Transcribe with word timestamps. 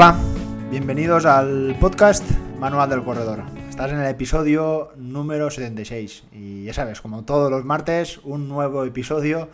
Hola, 0.00 0.16
bienvenidos 0.70 1.26
al 1.26 1.74
podcast 1.80 2.22
Manual 2.60 2.88
del 2.88 3.02
Corredor. 3.02 3.42
Estás 3.68 3.90
en 3.90 3.98
el 3.98 4.06
episodio 4.06 4.92
número 4.96 5.50
76 5.50 6.22
y 6.30 6.62
ya 6.62 6.72
sabes, 6.72 7.00
como 7.00 7.24
todos 7.24 7.50
los 7.50 7.64
martes, 7.64 8.18
un 8.22 8.48
nuevo 8.48 8.84
episodio 8.84 9.48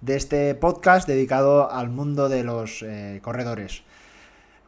de 0.00 0.16
este 0.16 0.54
podcast 0.54 1.06
dedicado 1.06 1.70
al 1.70 1.90
mundo 1.90 2.30
de 2.30 2.42
los 2.42 2.82
eh, 2.82 3.20
corredores. 3.22 3.82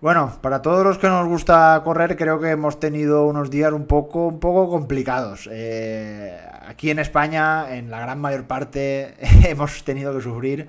Bueno, 0.03 0.31
para 0.43 0.61
todos 0.61 0.85
los 0.85 0.99
que 0.99 1.09
nos 1.09 1.27
gusta 1.27 1.81
correr, 1.85 2.19
creo 2.19 2.39
que 2.39 2.51
hemos 2.51 2.79
tenido 2.79 3.27
unos 3.27 3.49
días 3.49 3.73
un 3.73 3.87
poco, 3.87 4.27
un 4.27 4.41
poco 4.41 4.69
complicados. 4.69 5.49
Eh, 5.51 6.39
aquí 6.67 6.91
en 6.91 6.99
España, 6.99 7.75
en 7.75 7.91
la 7.91 8.01
gran 8.01 8.21
mayor 8.21 8.45
parte, 8.45 9.15
hemos 9.49 9.85
tenido 9.85 10.15
que 10.15 10.21
sufrir 10.21 10.69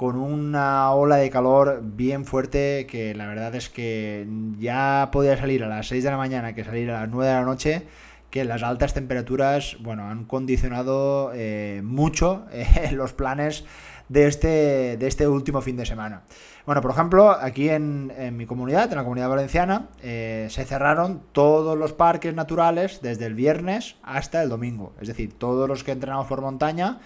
con 0.00 0.16
una 0.16 0.92
ola 0.92 1.16
de 1.16 1.28
calor 1.28 1.82
bien 1.82 2.24
fuerte 2.24 2.86
que 2.86 3.14
la 3.14 3.26
verdad 3.26 3.54
es 3.54 3.68
que 3.68 4.26
ya 4.58 5.10
podía 5.12 5.36
salir 5.36 5.62
a 5.62 5.68
las 5.68 5.88
6 5.88 6.02
de 6.02 6.10
la 6.10 6.16
mañana 6.16 6.54
que 6.54 6.64
salir 6.64 6.90
a 6.90 7.00
las 7.02 7.10
9 7.10 7.30
de 7.30 7.34
la 7.34 7.44
noche 7.44 7.86
que 8.30 8.46
las 8.46 8.62
altas 8.62 8.94
temperaturas 8.94 9.76
bueno 9.80 10.08
han 10.08 10.24
condicionado 10.24 11.32
eh, 11.34 11.82
mucho 11.84 12.46
eh, 12.50 12.92
los 12.92 13.12
planes 13.12 13.66
de 14.08 14.26
este, 14.26 14.96
de 14.96 15.06
este 15.06 15.28
último 15.28 15.60
fin 15.60 15.76
de 15.76 15.86
semana. 15.86 16.22
Bueno, 16.66 16.80
por 16.80 16.90
ejemplo, 16.90 17.30
aquí 17.30 17.68
en, 17.68 18.12
mi 18.36 18.44
comunidad, 18.44 18.90
en 18.90 18.96
la 18.96 19.04
comunidad 19.04 19.28
valenciana, 19.28 19.88
eh, 20.02 20.48
se 20.50 20.64
cerraron 20.64 21.22
todos 21.30 21.78
los 21.78 21.92
parques 21.92 22.34
naturales 22.34 23.00
desde 23.02 23.26
el 23.26 23.34
viernes 23.34 23.96
hasta 24.02 24.42
el 24.42 24.48
domingo. 24.48 24.94
Es 25.00 25.06
decir, 25.06 25.32
todos 25.32 25.68
los 25.68 25.84
que 25.84 25.92
entrenamos 25.92 26.26
por 26.26 26.40
montaña 26.40 26.98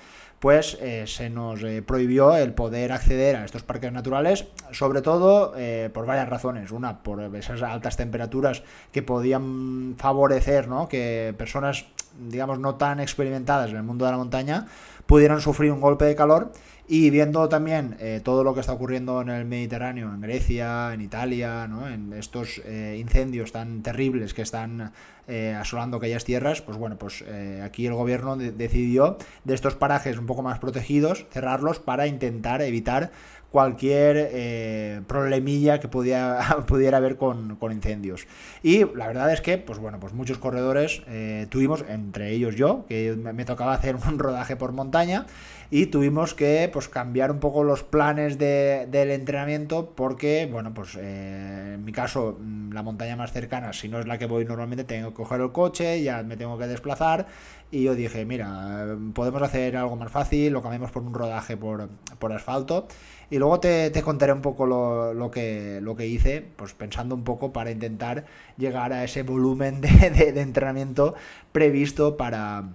pues 0.45 0.77
se 1.07 1.31
nos 1.31 1.63
eh, 1.63 1.81
prohibió 1.81 2.37
el 2.37 2.53
poder 2.53 2.93
acceder 2.93 3.35
a 3.35 3.47
estos 3.47 3.63
parques 3.63 3.91
naturales, 3.91 4.45
sobre 4.73 5.01
todo 5.01 5.55
eh, 5.57 5.89
por 5.91 6.05
varias 6.05 6.29
razones. 6.29 6.71
Una, 6.71 7.03
por 7.03 7.35
esas 7.35 7.63
altas 7.63 7.97
temperaturas 7.97 8.63
que 8.93 9.03
podían 9.03 9.95
favorecer 9.97 10.69
¿no? 10.69 10.87
que 10.87 11.35
personas, 11.39 11.87
digamos, 12.29 12.59
no 12.59 12.75
tan 12.75 13.01
experimentadas 13.01 13.71
en 13.71 13.77
el 13.77 13.85
mundo 13.85 14.05
de 14.05 14.11
la 14.11 14.19
montaña 14.19 14.67
pudieran 15.07 15.41
sufrir 15.41 15.73
un 15.73 15.81
golpe 15.81 16.05
de 16.05 16.15
calor. 16.15 16.53
Y 16.87 17.09
viendo 17.09 17.49
también 17.49 17.97
todo 18.25 18.45
lo 18.45 18.53
que 18.53 18.61
está 18.61 18.75
ocurriendo 18.75 19.23
en 19.23 19.31
el 19.31 19.47
Mediterráneo, 19.47 20.13
en 20.13 20.21
Grecia, 20.21 20.93
en 20.93 21.01
Italia, 21.01 21.67
¿no? 21.67 21.89
en 21.89 22.13
estos 22.13 22.61
incendios 22.95 23.53
tan 23.53 23.83
terribles 23.83 24.35
que 24.35 24.43
están 24.43 24.93
eh, 25.27 25.57
asolando 25.59 25.97
aquellas 25.97 26.23
tierras, 26.25 26.61
pues 26.61 26.77
bueno, 26.77 26.99
pues 26.99 27.25
eh, 27.27 27.63
aquí 27.65 27.87
el 27.87 27.95
gobierno 27.95 28.37
decidió 28.37 29.17
de 29.45 29.55
estos 29.55 29.75
parajes 29.75 30.19
un 30.19 30.27
poco 30.27 30.43
más 30.43 30.59
protegidos 30.59 31.25
cerrarlos 31.31 31.79
para 31.79 32.07
intentar 32.07 32.61
evitar 32.61 33.11
cualquier 33.55 34.17
eh, 34.33 35.01
problemilla 35.07 35.79
que 35.79 35.87
pudiera, 35.87 36.41
pudiera 36.67 36.97
haber 36.97 37.17
con, 37.17 37.57
incendios. 37.71 38.27
Y 38.65 38.85
la 38.97 39.07
verdad 39.07 39.33
es 39.33 39.41
que, 39.41 39.59
pues 39.59 39.79
bueno, 39.79 40.01
pues 40.01 40.13
muchos 40.13 40.39
corredores 40.39 41.03
tuvimos, 41.51 41.85
entre 41.89 42.33
ellos 42.33 42.57
yo, 42.57 42.85
que 42.89 43.15
me, 43.15 43.45
tocaba 43.45 43.73
hacer 43.73 43.95
un 43.95 44.19
rodaje 44.19 44.57
por 44.57 44.73
montaña, 44.73 45.27
y 45.71 45.87
tuvimos 45.87 46.35
que 46.35 46.69
pues 46.73 46.89
cambiar 46.89 47.31
un 47.31 47.39
poco 47.39 47.63
los 47.63 47.85
planes 47.85 48.39
del 48.39 49.11
entrenamiento 49.11 49.93
porque, 49.95 50.49
bueno, 50.51 50.75
pues 50.75 50.97
en 50.97 51.85
mi 51.85 51.93
caso, 51.93 52.37
mm, 52.41 52.73
la 52.73 52.83
montaña 52.83 53.15
más 53.15 53.33
cercana, 53.33 53.73
si 53.73 53.89
no 53.89 54.01
es 54.01 54.07
la 54.07 54.19
que 54.19 54.27
voy 54.27 54.45
normalmente, 54.45 54.85
tengo 54.85 55.15
coger 55.15 55.41
el 55.41 55.53
coche, 55.53 56.03
ya 56.03 56.25
me 56.25 56.37
tengo 56.37 56.59
que 56.59 56.67
desplazar. 56.67 57.27
Y 57.71 57.83
yo 57.83 57.95
dije, 57.95 58.25
mira, 58.25 58.97
podemos 59.15 59.43
hacer 59.43 59.77
algo 59.77 59.97
más 59.97 60.13
fácil, 60.13 60.53
lo 60.53 60.63
cambiamos 60.63 60.93
por 60.93 61.03
un 61.03 61.13
rodaje 61.13 61.57
por, 61.57 61.89
asfalto. 62.33 62.87
Y 63.35 63.39
luego 63.39 63.59
te, 63.59 63.91
contaré 64.05 64.33
un 64.33 64.43
poco 64.43 64.65
lo, 64.65 65.29
que, 65.33 65.81
lo 65.83 65.97
que 65.97 66.07
hice, 66.07 66.41
pues 66.55 66.73
pensando 66.73 67.17
un 67.17 67.25
poco 67.25 67.53
para 67.53 67.73
intentar 67.73 68.27
llegar 68.57 68.93
a 68.93 69.03
ese 69.03 69.25
volumen 69.25 69.81
de, 69.81 70.41
entrenamiento 70.41 71.17
previsto 71.51 72.17
para, 72.17 72.69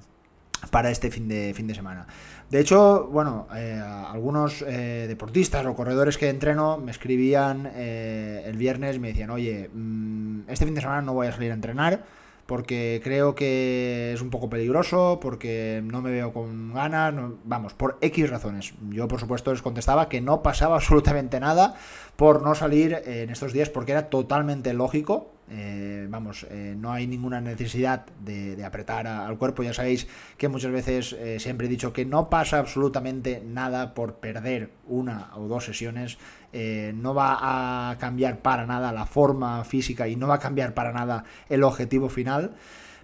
para 0.69 0.91
este 0.91 1.11
fin 1.11 1.29
de, 1.29 1.53
fin 1.55 1.65
de 1.65 1.75
semana. 1.75 2.07
De 2.49 2.59
hecho, 2.59 3.07
bueno, 3.09 3.47
eh, 3.55 3.81
algunos 3.81 4.61
eh, 4.67 5.05
deportistas 5.07 5.65
o 5.65 5.73
corredores 5.75 6.17
que 6.17 6.27
entreno 6.27 6.77
me 6.77 6.91
escribían 6.91 7.71
eh, 7.75 8.43
el 8.45 8.57
viernes 8.57 8.97
y 8.97 8.99
me 8.99 9.07
decían, 9.07 9.29
oye, 9.29 9.69
mm, 9.73 10.41
este 10.49 10.65
fin 10.65 10.75
de 10.75 10.81
semana 10.81 11.01
no 11.01 11.13
voy 11.13 11.27
a 11.27 11.31
salir 11.31 11.51
a 11.51 11.53
entrenar 11.53 12.03
porque 12.49 12.99
creo 13.03 13.35
que 13.35 14.11
es 14.11 14.21
un 14.23 14.31
poco 14.31 14.49
peligroso, 14.49 15.19
porque 15.21 15.83
no 15.83 16.01
me 16.01 16.09
veo 16.09 16.33
con 16.33 16.73
ganas, 16.73 17.13
vamos, 17.43 17.75
por 17.75 17.99
X 18.01 18.27
razones. 18.27 18.73
Yo, 18.89 19.07
por 19.07 19.19
supuesto, 19.19 19.51
les 19.51 19.61
contestaba 19.61 20.09
que 20.09 20.19
no 20.19 20.41
pasaba 20.41 20.75
absolutamente 20.77 21.39
nada 21.39 21.75
por 22.15 22.41
no 22.41 22.55
salir 22.55 23.03
en 23.05 23.29
estos 23.29 23.53
días, 23.53 23.69
porque 23.69 23.91
era 23.91 24.09
totalmente 24.09 24.73
lógico. 24.73 25.29
Eh, 25.51 26.07
vamos, 26.09 26.45
eh, 26.49 26.75
no 26.77 26.91
hay 26.91 27.07
ninguna 27.07 27.41
necesidad 27.41 28.05
de, 28.19 28.63
apretar 28.63 29.07
al 29.07 29.37
cuerpo. 29.37 29.63
Ya 29.63 29.73
sabéis 29.73 30.07
que 30.37 30.47
muchas 30.47 30.71
veces 30.71 31.13
eh, 31.13 31.39
siempre 31.39 31.67
he 31.67 31.69
dicho 31.69 31.91
que 31.91 32.05
no 32.05 32.29
pasa 32.29 32.59
absolutamente 32.59 33.41
nada 33.45 33.93
por 33.93 34.15
perder 34.15 34.71
una 34.87 35.31
o 35.35 35.47
dos 35.47 35.65
sesiones 35.65 36.17
eh, 36.51 36.93
no 36.95 37.13
va 37.13 37.91
a 37.91 37.97
cambiar 37.99 38.39
para 38.39 38.65
nada 38.65 38.91
la 38.91 39.05
forma 39.05 39.63
física 39.63 40.07
y 40.07 40.15
no 40.15 40.27
va 40.27 40.35
a 40.35 40.39
cambiar 40.39 40.73
para 40.73 40.91
nada 40.91 41.23
el 41.47 41.63
objetivo 41.63 42.09
final. 42.09 42.55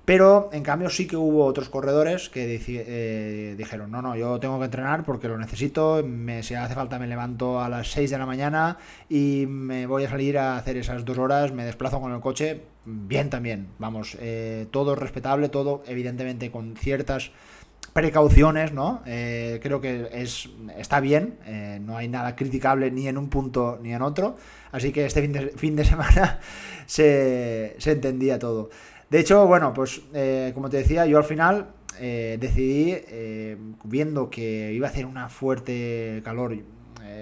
Pero 0.06 0.50
en 0.54 0.62
cambio 0.62 0.90
sí 0.92 1.08
que 1.08 1.18
hubo 1.18 1.46
otros 1.46 1.70
corredores 1.70 2.30
que 2.30 2.62
eh, 2.68 3.56
dijeron, 3.58 3.90
no, 3.90 4.04
no, 4.04 4.16
yo 4.16 4.40
tengo 4.40 4.60
que 4.60 4.66
entrenar 4.66 5.04
porque 5.04 5.28
lo 5.28 5.38
necesito, 5.38 6.04
me, 6.06 6.44
si 6.44 6.54
hace 6.54 6.76
falta 6.76 7.00
me 7.00 7.08
levanto 7.08 7.60
a 7.60 7.70
las 7.70 7.90
6 7.92 8.12
de 8.12 8.18
la 8.20 8.28
mañana 8.28 8.78
y 9.10 9.46
me 9.48 9.88
voy 9.88 10.04
a 10.06 10.10
salir 10.10 10.38
a 10.38 10.58
hacer 10.58 10.78
esas 10.78 11.06
dos 11.06 11.18
horas, 11.18 11.52
me 11.52 11.66
desplazo 11.66 12.00
con 12.00 12.14
el 12.14 12.22
coche, 12.22 12.62
bien 12.86 13.32
también, 13.32 13.70
vamos, 13.80 14.16
eh, 14.22 14.68
todo 14.70 14.96
respetable, 14.96 15.50
todo 15.50 15.84
evidentemente 15.88 16.52
con 16.52 16.76
ciertas 16.76 17.32
precauciones, 17.96 18.74
¿no? 18.74 19.02
Eh, 19.06 19.62
creo 19.64 19.80
que 19.80 20.10
es, 20.12 20.50
está 20.78 21.00
bien, 21.00 21.38
eh, 21.46 21.80
no 21.82 21.96
hay 21.96 22.10
nada 22.10 22.36
criticable 22.36 22.92
ni 22.92 23.08
en 23.08 23.18
un 23.18 23.30
punto 23.30 23.80
ni 23.82 23.94
en 23.94 24.02
otro, 24.02 24.36
así 24.74 24.92
que 24.92 25.06
este 25.06 25.22
fin 25.56 25.78
de, 25.78 25.86
semana 25.86 26.42
se, 26.88 27.78
entendía 27.86 28.38
todo. 28.38 28.70
De 29.16 29.22
hecho, 29.22 29.48
bueno, 29.48 29.74
pues 29.74 30.02
eh, 30.14 30.52
como 30.54 30.70
te 30.70 30.76
decía, 30.76 31.06
yo 31.06 31.18
al 31.18 31.24
final 31.24 31.68
decidí, 31.98 32.98
viendo 33.86 34.30
que 34.30 34.74
iba 34.74 34.88
a 34.88 34.90
hacer 34.90 35.06
una 35.06 35.30
fuerte 35.30 36.22
calor, 36.26 36.58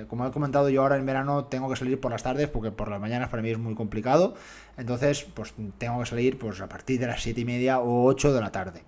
como 0.07 0.25
he 0.25 0.31
comentado 0.31 0.69
yo 0.69 0.81
ahora 0.81 0.97
en 0.97 1.05
verano 1.05 1.45
tengo 1.45 1.69
que 1.69 1.75
salir 1.75 1.99
por 1.99 2.11
las 2.11 2.23
tardes 2.23 2.49
porque 2.49 2.71
por 2.71 2.89
las 2.89 2.99
mañanas 2.99 3.29
para 3.29 3.43
mí 3.43 3.51
es 3.51 3.59
muy 3.59 3.75
complicado, 3.75 4.33
entonces 4.75 5.27
pues 5.35 5.53
tengo 5.77 5.99
que 5.99 6.07
salir 6.07 6.39
pues 6.39 6.59
a 6.61 6.67
partir 6.67 6.99
de 6.99 7.05
las 7.05 7.21
7 7.21 7.41
y 7.41 7.45
media 7.45 7.79
o 7.79 8.05
8 8.05 8.33
de 8.33 8.41
la 8.41 8.51
tarde. 8.51 8.81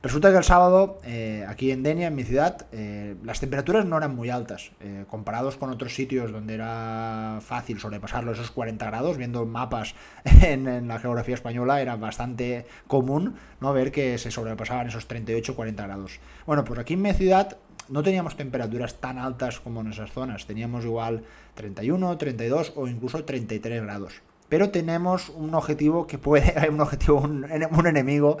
Resulta 0.00 0.30
que 0.30 0.36
el 0.36 0.44
sábado, 0.44 1.00
eh, 1.02 1.44
aquí 1.48 1.72
en 1.72 1.82
Denia, 1.82 2.06
en 2.06 2.14
mi 2.14 2.22
ciudad, 2.22 2.66
eh, 2.70 3.16
las 3.24 3.40
temperaturas 3.40 3.84
no 3.84 3.96
eran 3.96 4.14
muy 4.14 4.30
altas, 4.30 4.70
eh, 4.78 5.04
comparados 5.10 5.56
con 5.56 5.70
otros 5.70 5.92
sitios 5.92 6.30
donde 6.30 6.54
era 6.54 7.40
fácil 7.40 7.80
sobrepasarlo 7.80 8.30
esos 8.30 8.52
40 8.52 8.86
grados, 8.86 9.16
viendo 9.16 9.44
mapas 9.44 9.96
en, 10.42 10.86
la 10.86 11.00
geografía 11.00 11.34
española, 11.34 11.80
era 11.80 11.96
bastante 11.96 12.64
común 12.86 13.34
no 13.60 13.72
ver 13.72 13.90
que 13.90 14.18
se 14.18 14.30
sobrepasaban 14.30 14.86
esos 14.86 15.08
38-40 15.08 15.74
grados. 15.74 16.20
Bueno, 16.46 16.62
pues 16.62 16.78
aquí 16.78 16.94
en 16.94 17.02
mi 17.02 17.12
ciudad 17.12 17.56
no 17.88 18.04
teníamos 18.04 18.36
temperaturas 18.36 19.00
tan 19.00 19.18
altas 19.18 19.58
como 19.58 19.80
en 19.80 19.88
esas 19.88 20.12
zonas, 20.12 20.46
teníamos 20.46 20.84
igual 20.84 21.24
31, 21.54 22.16
32 22.18 22.72
o 22.76 22.86
incluso 22.86 23.24
33 23.24 23.82
grados. 23.82 24.22
Pero 24.48 24.70
tenemos 24.70 25.28
un 25.30 25.54
objetivo 25.54 26.06
que 26.06 26.18
puede, 26.18 26.68
un 26.70 26.80
objetivo, 26.80 27.20
un, 27.20 27.46
enemigo 27.86 28.38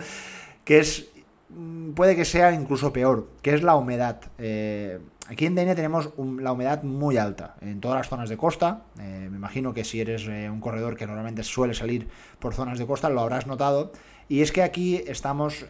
que 0.64 0.78
es 0.78 1.08
puede 1.94 2.16
que 2.16 2.24
sea 2.24 2.52
incluso 2.52 2.92
peor, 2.92 3.28
que 3.42 3.54
es 3.54 3.62
la 3.62 3.76
humedad. 3.76 4.20
Eh, 4.38 4.98
aquí 5.28 5.46
en 5.46 5.54
Denia 5.54 5.74
tenemos 5.74 6.10
la 6.16 6.52
humedad 6.52 6.82
muy 6.82 7.16
alta 7.16 7.56
en 7.60 7.80
todas 7.80 7.98
las 7.98 8.08
zonas 8.08 8.28
de 8.28 8.36
costa. 8.36 8.82
Eh, 8.98 9.28
me 9.30 9.36
imagino 9.36 9.72
que 9.72 9.84
si 9.84 10.00
eres 10.00 10.26
eh, 10.28 10.50
un 10.50 10.60
corredor 10.60 10.96
que 10.96 11.06
normalmente 11.06 11.42
suele 11.42 11.74
salir 11.74 12.08
por 12.38 12.54
zonas 12.54 12.78
de 12.78 12.86
costa, 12.86 13.08
lo 13.08 13.20
habrás 13.20 13.46
notado. 13.46 13.92
Y 14.28 14.42
es 14.42 14.52
que 14.52 14.62
aquí 14.62 15.02
estamos 15.06 15.64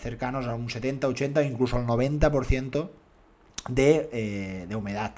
cercanos 0.00 0.48
a 0.48 0.56
un 0.56 0.68
70, 0.68 1.06
80, 1.06 1.44
incluso 1.44 1.76
al 1.76 1.86
90% 1.86 2.88
de, 3.68 4.66
de 4.68 4.74
humedad. 4.74 5.12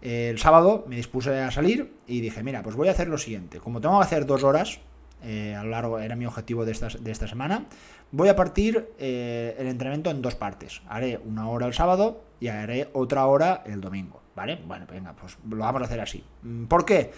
El 0.00 0.38
sábado 0.38 0.84
me 0.86 0.94
dispuse 0.94 1.36
a 1.40 1.50
salir 1.50 1.92
y 2.06 2.20
dije, 2.20 2.44
mira, 2.44 2.62
pues 2.62 2.76
voy 2.76 2.86
a 2.86 2.92
hacer 2.92 3.08
lo 3.08 3.18
siguiente. 3.18 3.58
Como 3.58 3.80
tengo 3.80 3.98
que 3.98 4.04
hacer 4.04 4.26
dos 4.26 4.44
horas, 4.44 4.78
eh, 5.22 5.54
a 5.54 5.62
lo 5.64 5.70
largo, 5.70 5.98
era 5.98 6.16
mi 6.16 6.26
objetivo 6.26 6.64
de 6.64 6.72
esta, 6.72 6.88
de 6.88 7.10
esta 7.10 7.26
semana. 7.26 7.64
Voy 8.10 8.28
a 8.28 8.36
partir 8.36 8.88
eh, 8.98 9.56
el 9.58 9.66
entrenamiento 9.66 10.10
en 10.10 10.22
dos 10.22 10.34
partes. 10.34 10.80
Haré 10.88 11.18
una 11.24 11.48
hora 11.48 11.66
el 11.66 11.74
sábado 11.74 12.22
y 12.40 12.48
haré 12.48 12.88
otra 12.92 13.26
hora 13.26 13.62
el 13.66 13.80
domingo, 13.80 14.22
¿vale? 14.34 14.58
Bueno, 14.66 14.86
venga, 14.90 15.14
pues 15.14 15.36
lo 15.48 15.58
vamos 15.58 15.82
a 15.82 15.84
hacer 15.86 16.00
así. 16.00 16.24
Mm, 16.42 16.64
¿Por 16.64 16.84
qué? 16.84 17.12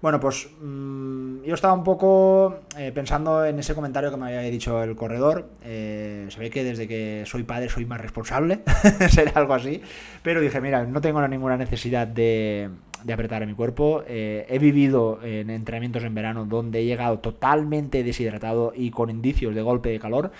Bueno, 0.00 0.20
pues 0.20 0.48
mm, 0.60 1.42
yo 1.42 1.54
estaba 1.54 1.74
un 1.74 1.82
poco 1.82 2.60
eh, 2.76 2.92
pensando 2.94 3.44
en 3.44 3.58
ese 3.58 3.74
comentario 3.74 4.12
que 4.12 4.16
me 4.16 4.26
había 4.26 4.48
dicho 4.48 4.80
el 4.82 4.94
corredor. 4.94 5.48
se 5.60 6.36
ve 6.38 6.50
que 6.50 6.62
desde 6.62 6.86
que 6.86 7.24
soy 7.26 7.42
padre 7.42 7.68
soy 7.68 7.84
más 7.84 8.00
responsable, 8.00 8.60
será 9.10 9.32
algo 9.34 9.54
así. 9.54 9.82
Pero 10.22 10.40
dije, 10.40 10.60
mira, 10.60 10.84
no 10.84 11.00
tengo 11.00 11.26
ninguna 11.26 11.56
necesidad 11.56 12.06
de, 12.06 12.70
de 13.04 13.12
apretar 13.12 13.42
a 13.42 13.46
mi 13.46 13.54
cuerpo. 13.54 14.02
Eh, 14.06 14.46
he 14.48 14.58
vivido 14.58 15.20
en 15.22 15.50
entrenamientos 15.50 16.04
en 16.04 16.14
verano 16.14 16.44
donde 16.44 16.80
he 16.80 16.84
llegado 16.84 17.18
totalmente 17.18 18.02
deshidratado 18.02 18.72
y 18.74 18.90
con 18.90 19.10
indicios 19.10 19.54
de 19.54 19.62
golpe 19.62 19.90
de 19.90 19.98
calor. 19.98 20.32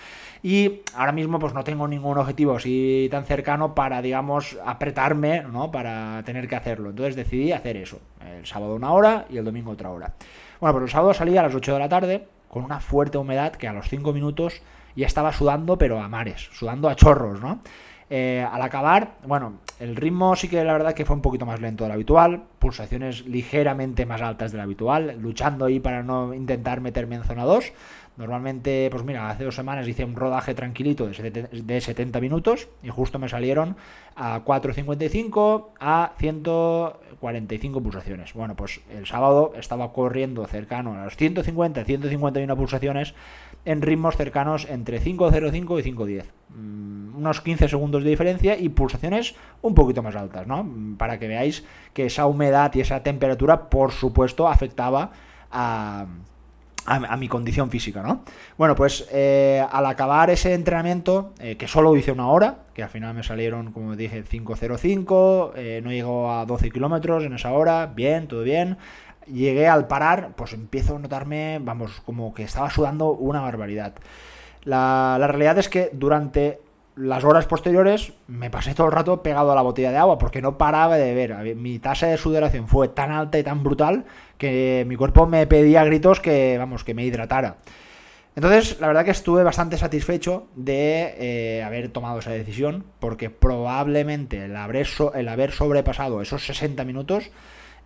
Y 0.43 0.81
ahora 0.95 1.13
mismo 1.13 1.39
pues 1.39 1.55
no 1.55 1.65
tengo 1.65 1.89
ningún 1.89 2.19
objetivo 2.19 2.57
así 2.57 3.09
tan 3.11 3.25
cercano 3.25 3.75
para, 3.75 4.03
digamos, 4.03 4.59
apretarme, 4.65 5.43
¿no? 5.43 5.71
Para 5.71 6.23
tener 6.25 6.49
que 6.49 6.57
hacerlo. 6.57 6.91
Entonces 6.91 7.17
decidí 7.17 7.53
hacer 7.53 7.77
eso. 7.77 8.01
El 8.21 8.47
sábado 8.47 8.75
una 8.75 8.93
hora 8.93 9.27
y 9.31 9.39
el 9.39 9.45
domingo 9.45 9.73
otra 9.73 9.91
hora. 9.91 10.15
Bueno, 10.61 10.75
pues 10.75 10.85
el 10.85 10.91
sábado 10.91 11.15
salí 11.15 11.37
a 11.37 11.43
las 11.43 11.55
8 11.55 11.73
de 11.73 11.79
la 11.79 11.89
tarde 11.89 12.27
con 12.49 12.65
una 12.65 12.81
fuerte 12.81 13.19
humedad 13.19 13.53
que 13.53 13.69
a 13.69 13.73
los 13.73 13.89
5 13.89 14.13
minutos 14.13 14.63
ya 14.97 15.07
estaba 15.07 15.33
sudando, 15.33 15.79
pero 15.79 16.01
a 16.01 16.09
mares, 16.09 16.49
sudando 16.53 16.89
a 16.89 16.97
chorros, 16.97 17.41
¿no? 17.41 17.61
Eh, 18.11 18.47
al 18.51 18.63
acabar, 18.63 19.17
bueno, 19.27 19.55
el 19.81 19.95
ritmo 19.95 20.35
sí 20.35 20.49
que 20.49 20.65
la 20.65 20.73
verdad 20.73 20.95
que 20.95 21.05
fue 21.05 21.15
un 21.15 21.23
poquito 21.23 21.45
más 21.47 21.61
lento 21.61 21.85
del 21.85 21.93
habitual, 21.93 22.43
pulsaciones 22.59 23.27
ligeramente 23.27 24.07
más 24.07 24.23
altas 24.23 24.51
del 24.51 24.63
habitual, 24.63 25.17
luchando 25.21 25.67
ahí 25.67 25.79
para 25.79 26.03
no 26.03 26.33
intentar 26.33 26.81
meterme 26.81 27.17
en 27.17 27.25
zona 27.25 27.45
2. 27.45 27.73
Normalmente, 28.19 28.89
pues 28.91 29.05
mira, 29.05 29.31
hace 29.31 29.45
dos 29.45 29.55
semanas 29.55 29.87
hice 29.87 30.05
un 30.05 30.17
rodaje 30.17 30.53
tranquilito 30.53 31.07
de 31.07 31.81
70 31.81 32.21
minutos 32.21 32.69
y 32.83 32.89
justo 32.89 33.21
me 33.21 33.29
salieron 33.29 33.77
a 34.17 34.45
4.55 34.45 35.67
a 35.79 36.15
145 36.19 37.81
pulsaciones. 37.81 38.35
Bueno, 38.35 38.57
pues 38.57 38.81
el 38.91 39.07
sábado 39.07 39.53
estaba 39.57 39.93
corriendo 39.93 40.45
cercano 40.47 40.95
a 40.95 41.05
las 41.05 41.17
150, 41.17 41.85
151 41.85 42.57
pulsaciones 42.57 43.15
en 43.65 43.83
ritmos 43.83 44.17
cercanos 44.17 44.67
entre 44.69 45.01
5.05 45.01 45.79
y 45.79 45.93
5.10. 45.93 46.25
Mm, 46.49 47.17
unos 47.19 47.41
15 47.41 47.69
segundos 47.69 48.03
de 48.03 48.11
diferencia 48.11 48.59
y 48.59 48.69
pulsaciones 48.69 49.37
un 49.63 49.77
poquito 49.77 50.03
más 50.03 50.17
altas, 50.17 50.45
¿no? 50.45 50.65
Mm, 50.65 50.97
para 50.97 51.21
que 51.21 51.29
veáis 51.29 51.65
que 51.95 52.07
esa 52.07 52.27
humedad 52.27 52.75
y 52.75 52.81
esa 52.81 53.05
temperatura, 53.05 53.71
por 53.71 53.93
supuesto, 53.93 54.49
afectaba 54.49 55.13
a, 55.53 56.07
mi 57.19 57.29
condición 57.29 57.71
física, 57.71 58.03
¿no? 58.03 58.23
Bueno, 58.57 58.75
pues 58.75 59.07
eh, 59.13 59.65
al 59.71 59.87
acabar 59.87 60.31
ese 60.31 60.55
entrenamiento, 60.55 61.35
eh, 61.41 61.57
que 61.57 61.69
solo 61.69 61.97
hice 61.97 62.13
una 62.13 62.29
hora, 62.29 62.65
que 62.75 62.83
al 62.83 62.89
final 62.89 63.15
me 63.15 63.23
salieron, 63.23 63.73
como 63.73 63.97
dije, 63.97 64.25
5.05, 64.25 65.53
eh, 65.57 65.81
no 65.83 65.91
llegó 65.91 66.33
a 66.33 66.47
12 66.47 66.71
kilómetros 66.71 67.25
en 67.25 67.35
esa 67.35 67.53
hora, 67.53 67.87
bien, 67.87 68.29
todo 68.29 68.43
bien 68.43 68.79
llegué 69.33 69.69
al 69.69 69.87
parar, 69.87 70.33
pues 70.37 70.53
empiezo 70.53 70.97
a 70.97 70.99
notarme, 70.99 71.59
vamos, 71.61 72.01
como 72.05 72.33
que 72.35 72.45
estaba 72.45 72.71
sudando 72.71 73.11
una 73.13 73.41
barbaridad. 73.41 73.95
La, 74.65 75.19
realidad 75.19 75.59
es 75.59 75.69
que 75.69 75.91
durante 75.93 76.61
las 76.99 77.25
horas 77.25 77.47
posteriores 77.47 78.13
me 78.27 78.51
pasé 78.51 78.75
todo 78.75 78.87
el 78.89 78.93
rato 78.93 79.23
pegado 79.23 79.53
a 79.53 79.55
la 79.55 79.63
botella 79.63 79.91
de 79.91 79.99
agua 79.99 80.19
porque 80.19 80.43
no 80.43 80.59
paraba 80.59 80.97
de 80.97 81.15
beber. 81.15 81.57
Mi 81.57 81.79
tasa 81.79 82.09
de 82.09 82.17
sudoración 82.17 82.67
fue 82.67 82.89
tan 82.89 83.13
alta 83.13 83.39
y 83.39 83.43
tan 83.43 83.63
brutal 83.63 84.05
que 84.37 84.85
mi 84.89 84.97
cuerpo 84.97 85.27
me 85.27 85.47
pedía 85.47 85.85
gritos 85.85 86.21
que, 86.21 86.57
vamos, 86.59 86.85
que 86.85 86.95
me 86.95 87.05
hidratara. 87.05 87.57
Entonces, 88.35 88.81
la 88.81 88.87
verdad 88.87 89.05
que 89.05 89.11
estuve 89.11 89.43
bastante 89.43 89.77
satisfecho 89.79 90.47
de 90.55 91.15
eh, 91.19 91.63
haber 91.65 91.89
tomado 91.89 92.19
esa 92.19 92.31
decisión 92.31 92.85
porque 93.01 93.31
probablemente 93.31 94.45
el 94.45 94.57
haber, 94.57 94.87
el 95.15 95.29
haber 95.29 95.53
sobrepasado 95.53 96.21
esos 96.23 96.47
60 96.47 96.85
minutos 96.85 97.31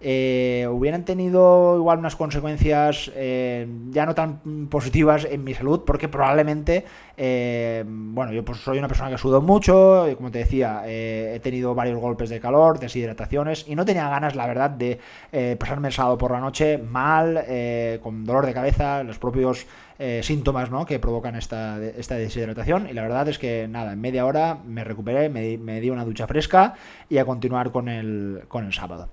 eh, 0.04 0.66
hubieran 0.69 1.04
tenido 1.04 1.76
igual 1.76 2.00
unas 2.00 2.16
consecuencias 2.16 3.08
eh, 3.14 3.69
ya 3.90 4.04
no 4.04 4.16
tan 4.16 4.66
positivas 4.69 5.25
en 5.31 5.44
mi 5.44 5.54
salud, 5.54 5.82
porque 5.87 6.08
probablemente, 6.08 6.84
eh, 7.16 7.84
bueno, 7.87 8.32
yo 8.32 8.44
pues 8.44 8.58
soy 8.58 8.78
una 8.78 8.88
persona 8.88 9.10
que 9.10 9.19
sudo 9.19 9.40
mucho, 9.40 10.08
como 10.16 10.32
te 10.32 10.38
decía, 10.38 10.82
he 10.87 11.38
tenido 11.40 11.76
varios 11.76 12.00
golpes 12.00 12.31
de 12.31 12.40
calor, 12.40 12.81
deshidrataciones, 12.81 13.64
y 13.69 13.76
no 13.76 13.84
tenía 13.84 14.08
ganas, 14.08 14.34
la 14.34 14.49
verdad, 14.49 14.70
de 14.70 14.99
pasarme 15.56 15.88
el 15.88 15.94
sábado 15.94 16.19
por 16.19 16.32
la 16.32 16.40
noche 16.40 16.78
mal, 16.78 17.44
con 18.02 18.25
dolor 18.25 18.46
de 18.46 18.55
cabeza, 18.55 19.05
los 19.05 19.19
propios 19.19 19.66
síntomas 20.22 20.69
¿no? 20.70 20.84
que 20.84 20.98
provocan 20.98 21.37
esta, 21.37 21.81
esta, 21.81 22.16
deshidratación. 22.16 22.88
Y 22.88 22.93
la 22.93 23.02
verdad 23.02 23.28
es 23.28 23.38
que 23.38 23.69
nada, 23.69 23.93
en 23.93 24.00
media 24.00 24.26
hora 24.26 24.58
me 24.66 24.82
recuperé, 24.82 25.28
me, 25.28 25.58
me 25.58 25.81
di 25.81 25.90
una 25.90 26.05
ducha 26.05 26.26
fresca 26.26 26.75
y 27.08 27.19
a 27.19 27.25
continuar 27.25 27.70
con 27.70 27.88
el, 27.88 28.43
con 28.48 28.64
el 28.64 28.72
sábado. 28.72 29.08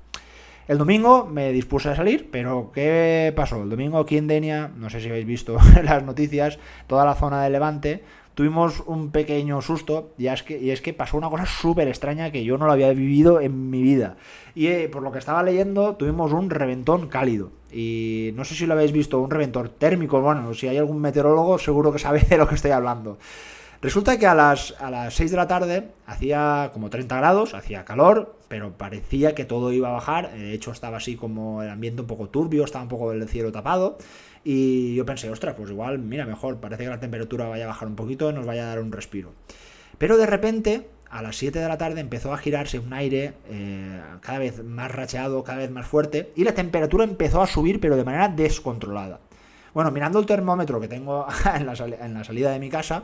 El 0.69 0.77
domingo 0.77 1.25
me 1.25 1.51
dispuse 1.51 1.89
a 1.89 1.95
salir, 1.95 2.29
pero 2.29 2.69
¿qué 2.71 3.33
pasó? 3.35 3.63
El 3.63 3.71
domingo 3.71 3.97
aquí 3.97 4.17
en 4.17 4.27
Denia, 4.27 4.69
no 4.77 4.91
sé 4.91 5.01
si 5.01 5.09
habéis 5.09 5.25
visto 5.25 5.57
las 5.83 6.03
noticias, 6.03 6.59
toda 6.85 7.05
la 7.05 7.15
zona 7.15 7.41
de 7.41 7.49
Levante, 7.49 8.03
tuvimos 8.35 8.83
un 8.85 9.09
pequeño 9.09 9.63
susto 9.63 10.11
y 10.19 10.27
es 10.27 10.43
que, 10.43 10.59
y 10.59 10.69
es 10.69 10.81
que 10.81 10.93
pasó 10.93 11.17
una 11.17 11.31
cosa 11.31 11.47
súper 11.47 11.87
extraña 11.87 12.31
que 12.31 12.43
yo 12.43 12.59
no 12.59 12.67
lo 12.67 12.73
había 12.73 12.93
vivido 12.93 13.41
en 13.41 13.71
mi 13.71 13.81
vida. 13.81 14.17
Y 14.53 14.67
eh, 14.67 14.89
por 14.89 15.01
lo 15.01 15.11
que 15.11 15.17
estaba 15.17 15.41
leyendo, 15.41 15.95
tuvimos 15.95 16.33
un 16.33 16.51
reventón 16.51 17.07
cálido. 17.07 17.49
Y 17.71 18.29
no 18.35 18.45
sé 18.45 18.53
si 18.53 18.67
lo 18.67 18.75
habéis 18.75 18.91
visto, 18.91 19.19
un 19.19 19.31
reventón 19.31 19.71
térmico. 19.75 20.21
Bueno, 20.21 20.53
si 20.53 20.67
hay 20.67 20.77
algún 20.77 21.01
meteorólogo, 21.01 21.57
seguro 21.57 21.91
que 21.91 21.97
sabe 21.97 22.19
de 22.29 22.37
lo 22.37 22.47
que 22.47 22.53
estoy 22.53 22.69
hablando. 22.69 23.17
Resulta 23.81 24.19
que 24.19 24.27
a 24.27 24.35
las, 24.35 24.75
a 24.79 24.91
las 24.91 25.13
6 25.13 25.31
de 25.31 25.37
la 25.37 25.47
tarde 25.47 25.91
hacía 26.05 26.69
como 26.73 26.89
30 26.89 27.15
grados, 27.15 27.53
hacía 27.53 27.85
calor, 27.85 28.35
pero 28.49 28.73
parecía 28.73 29.35
que 29.35 29.45
todo 29.45 29.71
iba 29.71 29.87
a 29.87 29.93
bajar. 29.93 30.33
De 30.33 30.53
hecho, 30.53 30.71
estaba 30.71 30.97
así 30.97 31.15
como 31.15 31.63
el 31.63 31.69
ambiente 31.69 32.01
un 32.01 32.07
poco 32.07 32.27
turbio, 32.27 32.65
estaba 32.65 32.83
un 32.83 32.89
poco 32.89 33.13
el 33.13 33.25
cielo 33.29 33.53
tapado. 33.53 33.97
Y 34.43 34.95
yo 34.95 35.05
pensé, 35.05 35.29
ostras, 35.29 35.55
pues 35.55 35.69
igual, 35.69 35.99
mira, 35.99 36.25
mejor, 36.25 36.57
parece 36.57 36.83
que 36.83 36.89
la 36.89 36.99
temperatura 36.99 37.47
vaya 37.47 37.65
a 37.65 37.67
bajar 37.67 37.87
un 37.87 37.95
poquito, 37.95 38.31
nos 38.33 38.45
vaya 38.45 38.63
a 38.63 38.67
dar 38.67 38.79
un 38.79 38.91
respiro. 38.91 39.31
Pero 39.97 40.17
de 40.17 40.25
repente, 40.25 40.89
a 41.09 41.21
las 41.21 41.37
7 41.37 41.59
de 41.59 41.67
la 41.67 41.77
tarde 41.77 42.01
empezó 42.01 42.33
a 42.33 42.37
girarse 42.37 42.79
un 42.79 42.91
aire 42.91 43.33
eh, 43.49 44.01
cada 44.19 44.39
vez 44.39 44.61
más 44.61 44.91
racheado, 44.91 45.43
cada 45.45 45.59
vez 45.59 45.71
más 45.71 45.87
fuerte, 45.87 46.33
y 46.35 46.43
la 46.43 46.53
temperatura 46.53 47.05
empezó 47.05 47.41
a 47.41 47.47
subir, 47.47 47.79
pero 47.79 47.95
de 47.95 48.03
manera 48.03 48.27
descontrolada. 48.27 49.21
Bueno, 49.73 49.91
mirando 49.91 50.19
el 50.19 50.25
termómetro 50.25 50.81
que 50.81 50.89
tengo 50.89 51.25
en 51.55 51.65
la, 51.65 51.73
en 51.73 52.13
la 52.13 52.23
salida 52.25 52.51
de 52.51 52.59
mi 52.59 52.69
casa, 52.69 53.03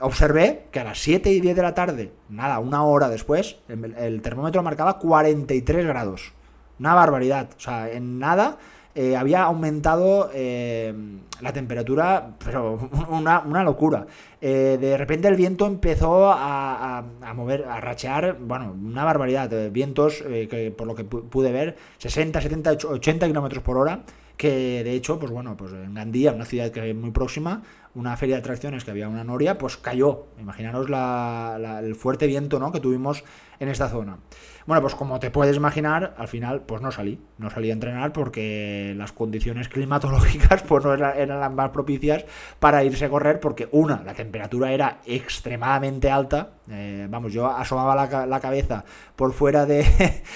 observé 0.00 0.66
que 0.70 0.80
a 0.80 0.84
las 0.84 0.98
7 0.98 1.30
y 1.30 1.40
10 1.40 1.56
de 1.56 1.62
la 1.62 1.74
tarde, 1.74 2.12
nada, 2.28 2.58
una 2.58 2.84
hora 2.84 3.08
después, 3.08 3.56
el, 3.68 4.22
termómetro 4.22 4.62
marcaba 4.62 4.98
43 4.98 5.86
grados. 5.86 6.32
Una 6.78 6.94
barbaridad. 6.94 7.50
O 7.56 7.60
sea, 7.60 7.90
en 7.90 8.18
nada 8.18 8.58
eh, 8.94 9.16
había 9.16 9.42
aumentado 9.42 10.30
eh, 10.32 10.94
la 11.40 11.52
temperatura, 11.52 12.30
pero 12.44 12.90
una, 13.08 13.64
locura. 13.64 14.06
Eh, 14.40 14.78
de 14.80 14.96
repente 14.96 15.28
el 15.28 15.36
viento 15.36 15.66
empezó 15.66 16.30
a, 16.32 17.04
mover, 17.34 17.64
a 17.64 17.80
rachear, 17.80 18.36
bueno, 18.38 18.72
una 18.72 19.04
barbaridad. 19.04 19.70
vientos 19.70 20.22
que 20.22 20.72
por 20.76 20.86
lo 20.86 20.94
que 20.94 21.04
pude 21.04 21.52
ver, 21.52 21.76
60, 21.98 22.40
70, 22.40 22.72
80 22.72 23.26
kilómetros 23.26 23.62
por 23.62 23.76
hora 23.76 24.02
que 24.38 24.82
de 24.84 24.92
hecho, 24.92 25.18
pues 25.18 25.30
bueno, 25.32 25.56
pues 25.56 25.72
en 25.72 25.92
Gandía, 25.92 26.32
una 26.32 26.44
ciudad 26.46 26.70
que 26.70 26.90
es 26.90 26.96
muy 26.96 27.10
próxima, 27.10 27.62
una 27.98 28.16
feria 28.16 28.36
de 28.36 28.40
atracciones 28.40 28.84
que 28.84 28.92
había 28.92 29.08
una 29.08 29.24
noria, 29.24 29.58
pues 29.58 29.76
cayó. 29.76 30.26
Imaginaros 30.38 30.86
el 30.88 31.94
fuerte 31.96 32.28
viento 32.28 32.60
¿no? 32.60 32.70
que 32.70 32.78
tuvimos 32.78 33.24
en 33.58 33.68
esta 33.68 33.88
zona. 33.88 34.18
Bueno, 34.68 34.82
pues 34.82 34.94
como 34.94 35.18
te 35.18 35.30
puedes 35.30 35.56
imaginar, 35.56 36.14
al 36.18 36.28
final 36.28 36.60
pues 36.60 36.82
no 36.82 36.92
salí, 36.92 37.18
no 37.38 37.48
salí 37.48 37.70
a 37.70 37.72
entrenar 37.72 38.12
porque 38.12 38.92
las 38.98 39.12
condiciones 39.12 39.66
climatológicas 39.70 40.62
pues 40.62 40.84
no 40.84 40.92
eran 40.92 41.40
las 41.40 41.50
más 41.50 41.70
propicias 41.70 42.26
para 42.58 42.84
irse 42.84 43.06
a 43.06 43.08
correr 43.08 43.40
porque 43.40 43.70
una, 43.72 44.02
la 44.02 44.12
temperatura 44.12 44.70
era 44.70 45.00
extremadamente 45.06 46.10
alta, 46.10 46.50
eh, 46.70 47.06
vamos, 47.08 47.32
yo 47.32 47.46
asomaba 47.46 47.94
la, 48.26 48.40
cabeza 48.40 48.84
por 49.16 49.32
fuera 49.32 49.64
de, 49.64 49.86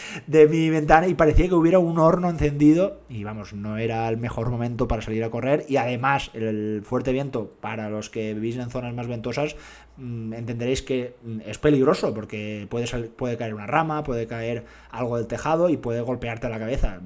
de 0.27 0.49
mi 0.49 0.71
ventana 0.71 1.09
y 1.09 1.15
parecía 1.15 1.47
que 1.47 1.55
hubiera 1.55 1.79
un 1.79 1.99
horno 1.99 2.31
encendido 2.31 3.03
y 3.11 3.25
vamos, 3.25 3.53
no 3.53 3.77
era 3.77 4.09
el 4.09 4.17
mejor 4.17 4.49
momento 4.49 4.89
para 4.89 5.03
salir 5.03 5.23
a 5.25 5.31
correr. 5.31 5.67
Y 5.69 5.77
además 5.77 6.31
el 6.33 6.81
fuerte 6.85 7.13
viento 7.13 7.53
para 7.61 7.91
los 7.91 8.09
que 8.09 8.33
vivís 8.33 8.57
en 8.57 8.71
zonas 8.71 8.95
más 8.95 9.09
ventosas 9.09 9.57
entenderéis 9.99 10.83
que 10.83 11.15
mm, 11.23 11.41
es 11.47 11.59
peligroso 11.59 12.13
porque 12.15 12.67
puede, 12.71 12.87
puede 13.09 13.37
caer 13.37 13.55
una 13.55 13.67
rama, 13.67 14.03
puede 14.03 14.27
caer 14.27 14.65
algo 14.91 15.17
del 15.17 15.27
tejado 15.27 15.69
y 15.69 15.77
puede 15.77 16.01
golpearte 16.01 16.49
la 16.49 16.59
cabeza. 16.59 17.01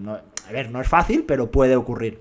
a 0.49 0.53
ver, 0.53 0.71
no 0.71 0.81
es 0.81 0.89
fácil, 0.89 1.25
pero 1.27 1.51
puede 1.51 1.77
ocurrir. 1.77 2.21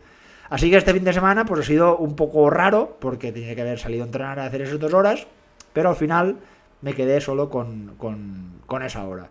Así 0.49 0.69
que 0.69 0.77
este 0.77 0.93
fin 0.93 1.03
de 1.03 1.13
semana 1.13 1.45
pues 1.45 1.61
ha 1.61 1.63
sido 1.63 1.97
un 1.97 2.15
poco 2.15 2.49
raro 2.49 2.97
porque 2.99 3.31
tenía 3.31 3.55
que 3.55 3.61
haber 3.61 3.79
salido 3.79 4.03
a 4.03 4.05
entrenar 4.05 4.39
a 4.39 4.45
hacer 4.45 4.61
esas 4.61 4.79
dos 4.79 4.93
horas, 4.93 5.25
pero 5.73 5.89
al 5.89 5.95
final 5.95 6.37
me 6.81 6.93
quedé 6.93 7.19
solo 7.21 7.49
con, 7.49 7.95
con 7.97 8.83
esa 8.83 9.05
hora. 9.05 9.29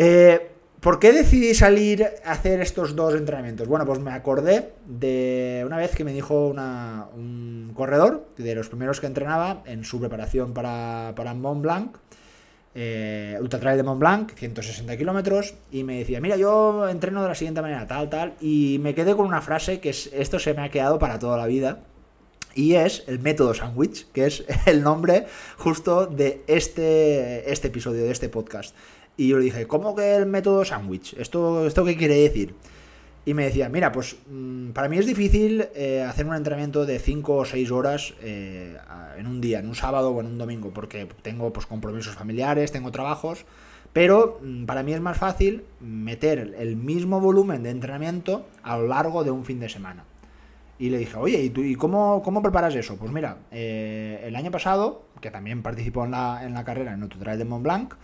Eh, 0.00 0.52
¿Por 0.80 1.00
qué 1.00 1.12
decidí 1.12 1.54
salir 1.54 2.06
a 2.24 2.30
hacer 2.30 2.60
estos 2.60 2.94
dos 2.94 3.14
entrenamientos? 3.14 3.66
Bueno, 3.66 3.84
pues 3.84 3.98
me 3.98 4.12
acordé 4.12 4.74
de 4.86 5.64
una 5.66 5.76
vez 5.76 5.96
que 5.96 6.04
me 6.04 6.12
dijo 6.12 6.54
un 7.16 7.72
corredor, 7.74 8.28
de 8.36 8.54
los 8.54 8.68
primeros 8.68 9.00
que 9.00 9.06
entrenaba 9.06 9.62
en 9.66 9.82
su 9.82 9.98
preparación 9.98 10.54
para, 10.54 11.14
para 11.16 11.34
Mont 11.34 11.62
Blanc, 11.62 11.96
eh, 12.76 13.36
Ultra 13.40 13.58
Trail 13.58 13.76
de 13.76 13.82
Mont 13.82 13.98
Blanc, 13.98 14.32
160 14.36 14.96
kilómetros, 14.96 15.54
y 15.72 15.82
me 15.82 15.98
decía, 15.98 16.20
mira, 16.20 16.36
yo 16.36 16.88
entreno 16.88 17.22
de 17.22 17.28
la 17.28 17.34
siguiente 17.34 17.60
manera, 17.60 17.88
tal, 17.88 18.08
tal, 18.08 18.34
y 18.40 18.78
me 18.80 18.94
quedé 18.94 19.16
con 19.16 19.26
una 19.26 19.42
frase 19.42 19.80
que 19.80 19.90
es, 19.90 20.08
esto 20.12 20.38
se 20.38 20.54
me 20.54 20.62
ha 20.62 20.70
quedado 20.70 21.00
para 21.00 21.18
toda 21.18 21.36
la 21.36 21.46
vida, 21.46 21.80
y 22.54 22.74
es 22.74 23.02
el 23.08 23.18
método 23.18 23.52
sándwich, 23.52 24.06
que 24.12 24.26
es 24.26 24.44
el 24.66 24.82
nombre 24.82 25.26
justo 25.56 26.06
de 26.06 26.42
este, 26.46 27.50
este 27.50 27.66
episodio, 27.66 28.04
de 28.04 28.12
este 28.12 28.28
podcast. 28.28 28.76
Y 29.18 29.26
yo 29.26 29.38
le 29.38 29.44
dije, 29.44 29.66
¿cómo 29.66 29.96
que 29.96 30.14
el 30.14 30.26
método 30.26 30.64
sándwich? 30.64 31.14
¿Esto, 31.18 31.66
¿Esto 31.66 31.84
qué 31.84 31.96
quiere 31.96 32.14
decir? 32.14 32.54
Y 33.26 33.34
me 33.34 33.44
decía, 33.44 33.68
mira, 33.68 33.90
pues 33.90 34.16
mm, 34.30 34.70
para 34.70 34.88
mí 34.88 34.96
es 34.96 35.06
difícil 35.06 35.66
eh, 35.74 36.06
hacer 36.08 36.24
un 36.24 36.36
entrenamiento 36.36 36.86
de 36.86 37.00
5 37.00 37.34
o 37.34 37.44
6 37.44 37.70
horas 37.72 38.14
eh, 38.22 38.78
en 39.18 39.26
un 39.26 39.40
día, 39.40 39.58
en 39.58 39.66
un 39.68 39.74
sábado 39.74 40.12
o 40.12 40.20
en 40.20 40.26
un 40.26 40.38
domingo, 40.38 40.70
porque 40.72 41.08
tengo 41.20 41.52
pues, 41.52 41.66
compromisos 41.66 42.14
familiares, 42.14 42.70
tengo 42.70 42.92
trabajos, 42.92 43.44
pero 43.92 44.38
mm, 44.40 44.66
para 44.66 44.84
mí 44.84 44.94
es 44.94 45.00
más 45.00 45.18
fácil 45.18 45.64
meter 45.80 46.54
el 46.56 46.76
mismo 46.76 47.20
volumen 47.20 47.64
de 47.64 47.70
entrenamiento 47.70 48.46
a 48.62 48.78
lo 48.78 48.86
largo 48.86 49.24
de 49.24 49.32
un 49.32 49.44
fin 49.44 49.58
de 49.58 49.68
semana. 49.68 50.04
Y 50.78 50.90
le 50.90 50.98
dije, 50.98 51.16
oye, 51.16 51.42
¿y, 51.42 51.50
tú, 51.50 51.60
y 51.62 51.74
cómo, 51.74 52.22
cómo 52.22 52.40
preparas 52.40 52.76
eso? 52.76 52.96
Pues 52.96 53.10
mira, 53.10 53.38
eh, 53.50 54.22
el 54.22 54.36
año 54.36 54.52
pasado, 54.52 55.02
que 55.20 55.32
también 55.32 55.64
participó 55.64 56.04
en 56.04 56.12
la, 56.12 56.44
en 56.44 56.54
la 56.54 56.62
carrera 56.62 56.94
en 56.94 57.08
tutorial 57.08 57.36
de 57.36 57.44
Mont 57.44 57.64
Blanc, 57.64 57.94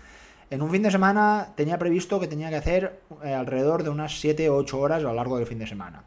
en 0.50 0.62
un 0.62 0.70
fin 0.70 0.82
de 0.82 0.90
semana 0.90 1.52
tenía 1.56 1.78
previsto 1.78 2.20
que 2.20 2.26
tenía 2.26 2.50
que 2.50 2.56
hacer 2.56 3.00
eh, 3.22 3.32
alrededor 3.32 3.82
de 3.82 3.90
unas 3.90 4.20
7 4.20 4.48
o 4.50 4.56
8 4.56 4.78
horas 4.78 4.98
a 5.00 5.06
lo 5.06 5.14
largo 5.14 5.38
del 5.38 5.46
fin 5.46 5.58
de 5.58 5.66
semana. 5.66 6.04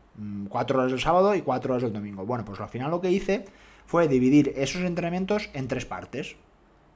4 0.50 0.78
mm, 0.78 0.80
horas 0.80 0.94
el 0.94 1.00
sábado 1.00 1.36
y 1.36 1.42
4 1.42 1.74
horas 1.74 1.84
el 1.84 1.94
domingo. 1.94 2.26
Bueno, 2.26 2.46
pues 2.46 2.60
al 2.60 2.70
final 2.70 2.92
lo 2.92 3.02
que 3.02 3.12
hice 3.12 3.46
fue 3.86 4.08
dividir 4.08 4.54
esos 4.56 4.82
entrenamientos 4.84 5.50
en 5.54 5.68
tres 5.68 5.86
partes. 5.86 6.36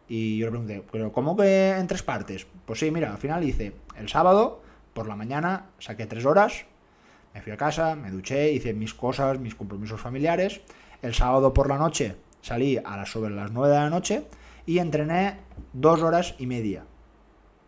Y 0.07 0.37
yo 0.37 0.47
le 0.47 0.51
pregunté, 0.51 0.83
¿pero 0.91 1.11
cómo 1.11 1.37
que 1.37 1.71
en 1.71 1.87
tres 1.87 2.03
partes? 2.03 2.45
Pues 2.65 2.79
sí, 2.79 2.91
mira, 2.91 3.11
al 3.11 3.17
final 3.17 3.43
hice 3.43 3.73
el 3.97 4.09
sábado, 4.09 4.61
por 4.93 5.07
la 5.07 5.15
mañana, 5.15 5.67
saqué 5.79 6.05
3 6.05 6.25
horas, 6.25 6.65
me 7.33 7.41
fui 7.41 7.53
a 7.53 7.57
casa, 7.57 7.95
me 7.95 8.11
duché, 8.11 8.51
hice 8.51 8.73
mis 8.73 8.93
cosas, 8.93 9.39
mis 9.39 9.55
compromisos 9.55 10.01
familiares. 10.01 10.61
El 11.01 11.13
sábado 11.13 11.53
por 11.53 11.69
la 11.69 11.77
noche 11.77 12.17
salí 12.41 12.77
a 12.77 12.97
las 12.97 13.09
sobre 13.09 13.33
las 13.33 13.51
9 13.51 13.73
de 13.73 13.79
la 13.79 13.89
noche 13.89 14.25
y 14.65 14.79
entrené 14.79 15.37
2 15.73 16.01
horas 16.01 16.35
y 16.39 16.45
media 16.45 16.83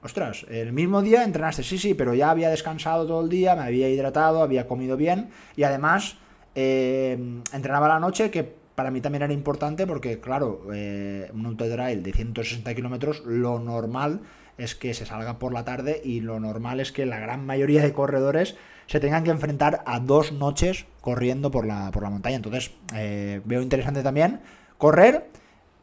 ostras, 0.03 0.45
el 0.49 0.73
mismo 0.73 1.01
día 1.01 1.23
entrenaste, 1.23 1.63
sí, 1.63 1.77
sí, 1.77 1.93
pero 1.93 2.13
ya 2.13 2.29
había 2.29 2.49
descansado 2.49 3.07
todo 3.07 3.21
el 3.21 3.29
día, 3.29 3.55
me 3.55 3.63
había 3.63 3.89
hidratado, 3.89 4.43
había 4.43 4.67
comido 4.67 4.97
bien 4.97 5.29
y 5.55 5.63
además 5.63 6.17
eh, 6.55 7.17
entrenaba 7.53 7.87
la 7.87 7.99
noche 7.99 8.29
que 8.29 8.43
para 8.75 8.91
mí 8.91 9.01
también 9.01 9.23
era 9.23 9.33
importante 9.33 9.87
porque, 9.87 10.19
claro, 10.19 10.67
eh, 10.73 11.29
un 11.33 11.45
autotrail 11.45 12.03
de 12.03 12.11
160 12.11 12.73
kilómetros, 12.75 13.23
lo 13.25 13.59
normal 13.59 14.21
es 14.57 14.75
que 14.75 14.93
se 14.93 15.05
salga 15.05 15.39
por 15.39 15.53
la 15.53 15.63
tarde 15.63 16.01
y 16.03 16.19
lo 16.19 16.39
normal 16.39 16.79
es 16.79 16.91
que 16.91 17.05
la 17.05 17.19
gran 17.19 17.45
mayoría 17.45 17.81
de 17.81 17.93
corredores 17.93 18.55
se 18.87 18.99
tengan 18.99 19.23
que 19.23 19.31
enfrentar 19.31 19.83
a 19.85 19.99
dos 19.99 20.31
noches 20.31 20.85
corriendo 21.01 21.49
por 21.49 21.65
la, 21.65 21.91
por 21.91 22.03
la 22.03 22.09
montaña. 22.09 22.35
Entonces, 22.35 22.71
eh, 22.93 23.41
veo 23.45 23.61
interesante 23.61 24.03
también 24.03 24.41
correr 24.77 25.29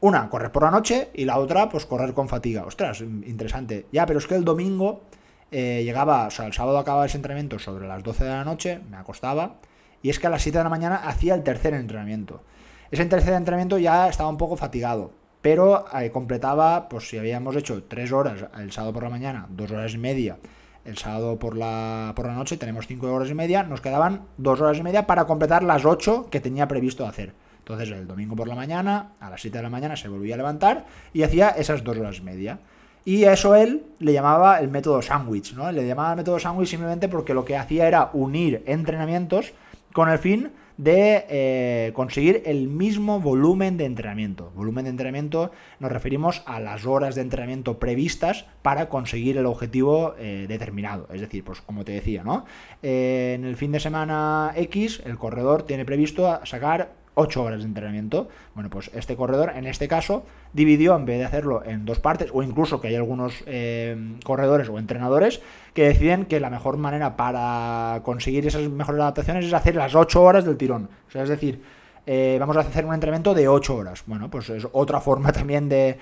una, 0.00 0.30
correr 0.30 0.50
por 0.50 0.62
la 0.62 0.70
noche 0.70 1.10
y 1.14 1.24
la 1.24 1.38
otra, 1.38 1.68
pues 1.68 1.86
correr 1.86 2.14
con 2.14 2.28
fatiga. 2.28 2.64
Ostras, 2.64 3.00
interesante. 3.00 3.86
Ya, 3.92 4.06
pero 4.06 4.18
es 4.18 4.26
que 4.26 4.34
el 4.34 4.44
domingo 4.44 5.02
eh, 5.50 5.82
llegaba, 5.84 6.26
o 6.26 6.30
sea, 6.30 6.46
el 6.46 6.52
sábado 6.52 6.78
acababa 6.78 7.06
ese 7.06 7.18
entrenamiento 7.18 7.58
sobre 7.58 7.86
las 7.86 8.02
12 8.02 8.24
de 8.24 8.30
la 8.30 8.44
noche, 8.44 8.80
me 8.90 8.96
acostaba, 8.96 9.56
y 10.02 10.10
es 10.10 10.18
que 10.18 10.26
a 10.26 10.30
las 10.30 10.42
7 10.42 10.58
de 10.58 10.64
la 10.64 10.70
mañana 10.70 10.96
hacía 10.96 11.34
el 11.34 11.42
tercer 11.42 11.74
entrenamiento. 11.74 12.42
Ese 12.90 13.04
tercer 13.06 13.34
entrenamiento 13.34 13.78
ya 13.78 14.08
estaba 14.08 14.30
un 14.30 14.38
poco 14.38 14.56
fatigado, 14.56 15.12
pero 15.42 15.84
eh, 15.98 16.10
completaba, 16.10 16.88
pues 16.88 17.08
si 17.08 17.18
habíamos 17.18 17.54
hecho 17.56 17.84
3 17.84 18.12
horas 18.12 18.46
el 18.58 18.72
sábado 18.72 18.94
por 18.94 19.02
la 19.02 19.10
mañana, 19.10 19.46
2 19.50 19.70
horas 19.70 19.94
y 19.94 19.98
media, 19.98 20.38
el 20.84 20.96
sábado 20.96 21.38
por 21.38 21.56
la, 21.56 22.12
por 22.16 22.26
la 22.26 22.34
noche 22.34 22.56
tenemos 22.56 22.86
5 22.86 23.12
horas 23.12 23.28
y 23.28 23.34
media, 23.34 23.64
nos 23.64 23.80
quedaban 23.80 24.22
2 24.38 24.60
horas 24.60 24.78
y 24.78 24.82
media 24.82 25.06
para 25.06 25.26
completar 25.26 25.62
las 25.62 25.84
8 25.84 26.28
que 26.30 26.40
tenía 26.40 26.68
previsto 26.68 27.06
hacer. 27.06 27.34
Entonces 27.70 27.96
el 27.96 28.08
domingo 28.08 28.34
por 28.34 28.48
la 28.48 28.56
mañana, 28.56 29.12
a 29.20 29.30
las 29.30 29.40
7 29.40 29.58
de 29.58 29.62
la 29.62 29.70
mañana, 29.70 29.96
se 29.96 30.08
volvía 30.08 30.34
a 30.34 30.38
levantar 30.38 30.86
y 31.12 31.22
hacía 31.22 31.50
esas 31.50 31.84
dos 31.84 31.96
horas 31.96 32.18
y 32.18 32.22
media. 32.22 32.58
Y 33.04 33.24
a 33.24 33.32
eso 33.32 33.54
él 33.54 33.84
le 34.00 34.12
llamaba 34.12 34.58
el 34.58 34.68
método 34.68 35.00
sándwich, 35.00 35.54
¿no? 35.54 35.70
Le 35.70 35.86
llamaba 35.86 36.16
método 36.16 36.40
sándwich 36.40 36.68
simplemente 36.68 37.08
porque 37.08 37.32
lo 37.32 37.44
que 37.44 37.56
hacía 37.56 37.86
era 37.86 38.10
unir 38.12 38.64
entrenamientos 38.66 39.52
con 39.92 40.08
el 40.08 40.18
fin 40.18 40.50
de 40.80 41.26
eh, 41.28 41.92
conseguir 41.94 42.42
el 42.46 42.66
mismo 42.66 43.20
volumen 43.20 43.76
de 43.76 43.84
entrenamiento. 43.84 44.50
Volumen 44.54 44.84
de 44.84 44.90
entrenamiento 44.90 45.52
nos 45.78 45.92
referimos 45.92 46.42
a 46.46 46.58
las 46.58 46.86
horas 46.86 47.14
de 47.14 47.20
entrenamiento 47.20 47.78
previstas 47.78 48.46
para 48.62 48.88
conseguir 48.88 49.36
el 49.36 49.44
objetivo 49.44 50.14
eh, 50.18 50.46
determinado. 50.48 51.06
Es 51.12 51.20
decir, 51.20 51.44
pues 51.44 51.60
como 51.60 51.84
te 51.84 51.92
decía, 51.92 52.24
¿no? 52.24 52.46
Eh, 52.82 53.34
en 53.38 53.44
el 53.44 53.56
fin 53.56 53.72
de 53.72 53.80
semana 53.80 54.52
X, 54.56 55.02
el 55.04 55.18
corredor 55.18 55.64
tiene 55.64 55.84
previsto 55.84 56.40
sacar 56.44 56.99
8 57.14 57.42
horas 57.42 57.60
de 57.60 57.66
entrenamiento. 57.66 58.28
Bueno, 58.54 58.70
pues 58.70 58.90
este 58.94 59.16
corredor, 59.16 59.52
en 59.54 59.66
este 59.66 59.88
caso, 59.88 60.24
dividió, 60.52 60.96
en 60.96 61.04
vez 61.04 61.18
de 61.18 61.24
hacerlo 61.24 61.62
en 61.64 61.84
dos 61.84 61.98
partes, 61.98 62.30
o 62.32 62.42
incluso 62.42 62.80
que 62.80 62.88
hay 62.88 62.96
algunos 62.96 63.42
eh, 63.46 64.16
corredores 64.24 64.68
o 64.68 64.78
entrenadores 64.78 65.40
que 65.74 65.84
deciden 65.84 66.26
que 66.26 66.40
la 66.40 66.50
mejor 66.50 66.76
manera 66.76 67.16
para 67.16 68.00
conseguir 68.04 68.46
esas 68.46 68.68
mejores 68.68 69.00
adaptaciones 69.00 69.46
es 69.46 69.52
hacer 69.52 69.76
las 69.76 69.94
8 69.94 70.22
horas 70.22 70.44
del 70.44 70.56
tirón. 70.56 70.88
O 71.08 71.10
sea, 71.10 71.22
es 71.22 71.28
decir, 71.28 71.62
eh, 72.06 72.38
vamos 72.40 72.56
a 72.56 72.60
hacer 72.60 72.84
un 72.84 72.94
entrenamiento 72.94 73.34
de 73.34 73.48
8 73.48 73.76
horas. 73.76 74.02
Bueno, 74.06 74.30
pues 74.30 74.50
es 74.50 74.66
otra 74.72 75.00
forma 75.00 75.32
también 75.32 75.68
de, 75.68 75.98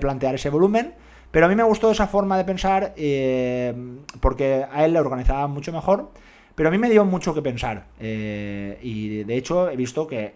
plantear 0.00 0.34
ese 0.34 0.50
volumen. 0.50 0.94
Pero 1.30 1.46
a 1.46 1.48
mí 1.48 1.54
me 1.54 1.62
gustó 1.62 1.90
esa 1.90 2.06
forma 2.06 2.36
de 2.36 2.44
pensar 2.44 2.92
eh, 2.94 3.74
porque 4.20 4.66
a 4.70 4.84
él 4.84 4.92
le 4.92 5.00
organizaba 5.00 5.46
mucho 5.46 5.72
mejor 5.72 6.10
pero 6.62 6.68
a 6.68 6.70
mí 6.70 6.78
me 6.78 6.90
dio 6.90 7.04
mucho 7.04 7.34
que 7.34 7.42
pensar. 7.42 7.86
Eh, 7.98 8.78
y 8.82 9.24
de 9.24 9.36
hecho 9.36 9.68
he 9.68 9.74
visto 9.74 10.06
que 10.06 10.32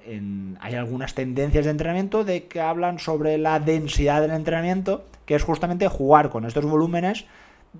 hay 0.60 0.74
algunas 0.74 1.14
tendencias 1.14 1.66
de 1.66 1.70
entrenamiento 1.70 2.24
de 2.24 2.48
que 2.48 2.60
hablan 2.60 2.98
sobre 2.98 3.38
la 3.38 3.60
densidad 3.60 4.22
del 4.22 4.32
entrenamiento, 4.32 5.04
que 5.24 5.36
es 5.36 5.44
justamente 5.44 5.86
jugar 5.86 6.28
con 6.30 6.44
estos 6.44 6.64
volúmenes, 6.64 7.26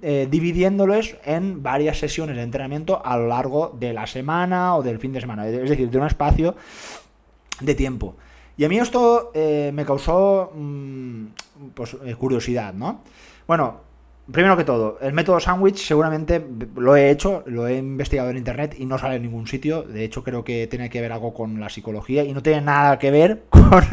eh, 0.01 0.29
dividiéndolos 0.31 1.17
en 1.25 1.65
varias 1.65 1.99
sesiones 1.99 2.37
de 2.37 2.43
entrenamiento 2.43 3.05
a 3.05 3.17
lo 3.17 3.27
largo 3.27 3.77
de 3.81 3.93
la 3.93 4.07
semana 4.07 4.77
o 4.77 4.83
del 4.85 5.01
fin 5.01 5.13
de 5.13 5.21
semana. 5.21 5.49
Es 5.49 5.69
decir, 5.69 5.91
de 5.91 5.99
un 5.99 6.07
espacio 6.07 6.55
de 7.61 7.75
tiempo. 7.75 8.15
Y 8.57 8.65
a 8.65 8.69
mí 8.69 8.79
esto 8.79 9.33
eh, 9.35 9.73
me 9.75 9.85
causó 9.85 10.53
mm, 10.55 11.25
pues, 11.75 11.97
curiosidad, 12.17 12.75
¿no? 12.75 13.01
Bueno, 13.49 13.81
Primero 14.33 14.57
que 14.57 14.65
todo, 14.65 14.99
el 15.01 15.13
método 15.13 15.39
sándwich 15.39 15.77
seguramente 15.77 16.45
lo 16.75 16.97
he 16.97 17.11
hecho, 17.11 17.45
lo 17.47 17.69
he 17.69 17.77
investigado 17.77 18.29
en 18.29 18.37
internet 18.37 18.75
y 18.77 18.85
no 18.85 18.99
sale 18.99 19.15
en 19.17 19.23
ningún 19.23 19.47
sitio. 19.47 19.85
De 19.85 20.03
hecho, 20.03 20.25
creo 20.25 20.43
que 20.43 20.67
tiene 20.67 20.91
que 20.91 21.01
ver 21.01 21.13
algo 21.13 21.33
con 21.33 21.61
la 21.61 21.69
psicología 21.69 22.25
y 22.25 22.33
no 22.33 22.43
tiene 22.43 22.61
nada 22.63 22.99
que 22.99 23.13
ver 23.13 23.45
con 23.51 23.85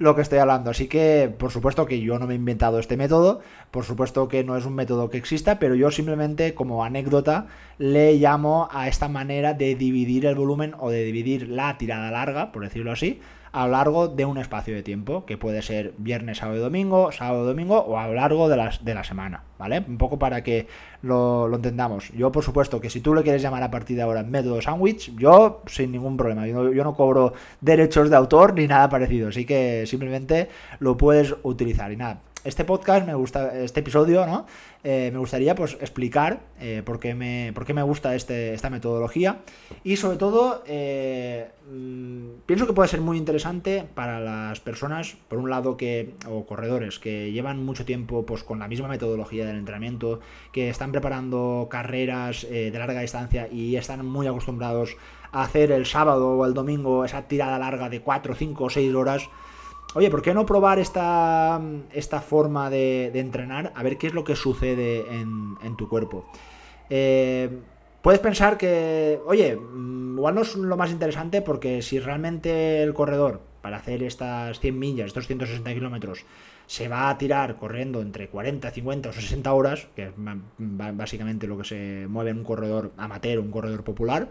lo 0.00 0.16
que 0.16 0.22
estoy 0.22 0.40
hablando. 0.40 0.70
Así 0.70 0.88
que, 0.88 1.32
por 1.38 1.52
supuesto 1.52 1.86
que 1.86 2.00
yo 2.00 2.18
no 2.18 2.26
me 2.26 2.34
he 2.34 2.36
inventado 2.36 2.80
este 2.80 2.96
método, 2.96 3.42
por 3.70 3.84
supuesto 3.84 4.26
que 4.26 4.42
no 4.42 4.56
es 4.56 4.66
un 4.66 4.74
método 4.74 5.08
que 5.08 5.18
exista, 5.18 5.60
pero 5.60 5.76
yo 5.76 5.92
simplemente 5.92 6.54
como 6.54 6.84
anécdota 6.84 7.46
le 7.78 8.14
llamo 8.14 8.68
a 8.72 8.88
esta 8.88 9.06
manera 9.06 9.54
de 9.54 9.76
dividir 9.76 10.26
el 10.26 10.34
volumen 10.34 10.74
o 10.80 10.90
de 10.90 11.04
dividir 11.04 11.48
la 11.48 11.78
tirada 11.78 12.10
larga, 12.10 12.50
por 12.50 12.64
decirlo 12.64 12.90
así, 12.90 13.20
a 13.56 13.64
lo 13.64 13.72
largo 13.72 14.08
de 14.08 14.26
un 14.26 14.36
espacio 14.36 14.74
de 14.74 14.82
tiempo, 14.82 15.24
que 15.24 15.38
puede 15.38 15.62
ser 15.62 15.94
viernes, 15.96 16.36
sábado 16.36 16.58
y 16.58 16.60
domingo, 16.60 17.10
sábado 17.10 17.46
domingo 17.46 17.78
o 17.78 17.98
a 17.98 18.06
lo 18.06 18.12
largo 18.12 18.50
de, 18.50 18.56
las, 18.58 18.84
de 18.84 18.92
la 18.92 19.02
semana, 19.02 19.44
¿vale? 19.58 19.82
Un 19.88 19.96
poco 19.96 20.18
para 20.18 20.42
que 20.42 20.66
lo, 21.00 21.50
entendamos. 21.54 22.10
Yo, 22.12 22.30
por 22.30 22.44
supuesto, 22.44 22.82
que 22.82 22.90
si 22.90 23.00
tú 23.00 23.14
le 23.14 23.22
quieres 23.22 23.40
llamar 23.40 23.62
a 23.62 23.70
partir 23.70 23.96
de 23.96 24.02
ahora 24.02 24.22
método 24.22 24.60
sándwich, 24.60 25.16
yo 25.16 25.62
sin 25.68 25.90
ningún 25.90 26.18
problema. 26.18 26.46
Yo, 26.46 26.84
no 26.84 26.94
cobro 26.94 27.32
derechos 27.62 28.10
de 28.10 28.16
autor 28.16 28.52
ni 28.52 28.66
nada 28.66 28.90
parecido, 28.90 29.28
así 29.28 29.46
que 29.46 29.84
simplemente 29.86 30.50
lo 30.78 30.98
puedes 30.98 31.34
utilizar. 31.42 31.90
Y 31.90 31.96
nada, 31.96 32.20
este 32.46 32.64
podcast 32.64 33.04
me 33.04 33.14
gusta, 33.14 33.58
este 33.58 33.80
episodio, 33.80 34.24
¿no? 34.24 34.46
Eh, 34.84 35.10
me 35.12 35.18
gustaría 35.18 35.56
pues 35.56 35.76
explicar 35.80 36.40
eh, 36.60 36.82
por, 36.84 37.00
qué 37.00 37.12
me, 37.12 37.50
por 37.52 37.66
qué 37.66 37.74
me 37.74 37.82
gusta 37.82 38.14
este, 38.14 38.54
esta 38.54 38.70
metodología 38.70 39.40
y 39.82 39.96
sobre 39.96 40.16
todo 40.16 40.62
eh, 40.64 41.50
mm, 41.68 42.42
pienso 42.46 42.68
que 42.68 42.72
puede 42.72 42.88
ser 42.88 43.00
muy 43.00 43.18
interesante 43.18 43.84
para 43.94 44.20
las 44.20 44.60
personas, 44.60 45.16
por 45.26 45.40
un 45.40 45.50
lado, 45.50 45.76
que 45.76 46.14
o 46.28 46.46
corredores 46.46 47.00
que 47.00 47.32
llevan 47.32 47.64
mucho 47.64 47.84
tiempo 47.84 48.24
pues 48.24 48.44
con 48.44 48.60
la 48.60 48.68
misma 48.68 48.86
metodología 48.86 49.44
del 49.44 49.56
entrenamiento, 49.56 50.20
que 50.52 50.70
están 50.70 50.92
preparando 50.92 51.66
carreras 51.68 52.46
de 52.48 52.70
larga 52.70 53.00
distancia 53.00 53.48
y 53.50 53.74
están 53.74 54.06
muy 54.06 54.28
acostumbrados 54.28 54.96
a 55.32 55.42
hacer 55.42 55.72
el 55.72 55.84
sábado 55.84 56.38
o 56.38 56.46
el 56.46 56.54
domingo 56.54 57.04
esa 57.04 57.22
tirada 57.22 57.58
larga 57.58 57.88
de 57.88 58.00
4, 58.00 58.34
5 58.36 58.64
o 58.64 58.70
6 58.70 58.94
horas 58.94 59.28
oye, 59.96 60.10
¿por 60.10 60.20
qué 60.20 60.34
no 60.34 60.44
probar 60.44 60.78
esta, 60.78 61.58
esta 61.92 62.20
forma 62.20 62.68
de, 62.68 63.06
entrenar? 63.14 63.72
A 63.74 63.82
ver 63.82 63.96
qué 63.96 64.08
es 64.08 64.14
lo 64.14 64.24
que 64.24 64.36
sucede 64.36 65.06
en, 65.10 65.76
tu 65.76 65.88
cuerpo. 65.88 66.26
Eh, 66.90 67.48
puedes 68.02 68.20
pensar 68.20 68.58
que, 68.58 69.18
oye, 69.26 69.56
mm, 69.56 70.18
igual 70.18 70.34
no 70.34 70.42
es 70.42 70.54
lo 70.54 70.76
más 70.76 70.90
interesante 70.90 71.40
porque 71.40 71.80
si 71.80 71.98
realmente 71.98 72.82
el 72.82 72.92
corredor, 72.92 73.40
para 73.62 73.78
hacer 73.78 74.02
estas 74.02 74.60
100 74.60 74.78
millas, 74.78 75.06
estos 75.06 75.26
160 75.26 75.72
kilómetros, 75.72 76.26
se 76.66 76.88
va 76.88 77.08
a 77.08 77.16
tirar 77.16 77.56
corriendo 77.56 78.02
entre 78.02 78.28
40, 78.28 78.70
50 78.70 79.08
o 79.08 79.12
60 79.14 79.52
horas, 79.52 79.88
que 79.96 80.08
es 80.08 80.12
básicamente 80.58 81.46
lo 81.46 81.56
que 81.56 81.64
se 81.64 82.06
mueve 82.06 82.30
en 82.30 82.38
un 82.38 82.44
corredor 82.44 82.92
amateur, 82.98 83.38
un 83.38 83.50
corredor 83.50 83.82
popular, 83.82 84.28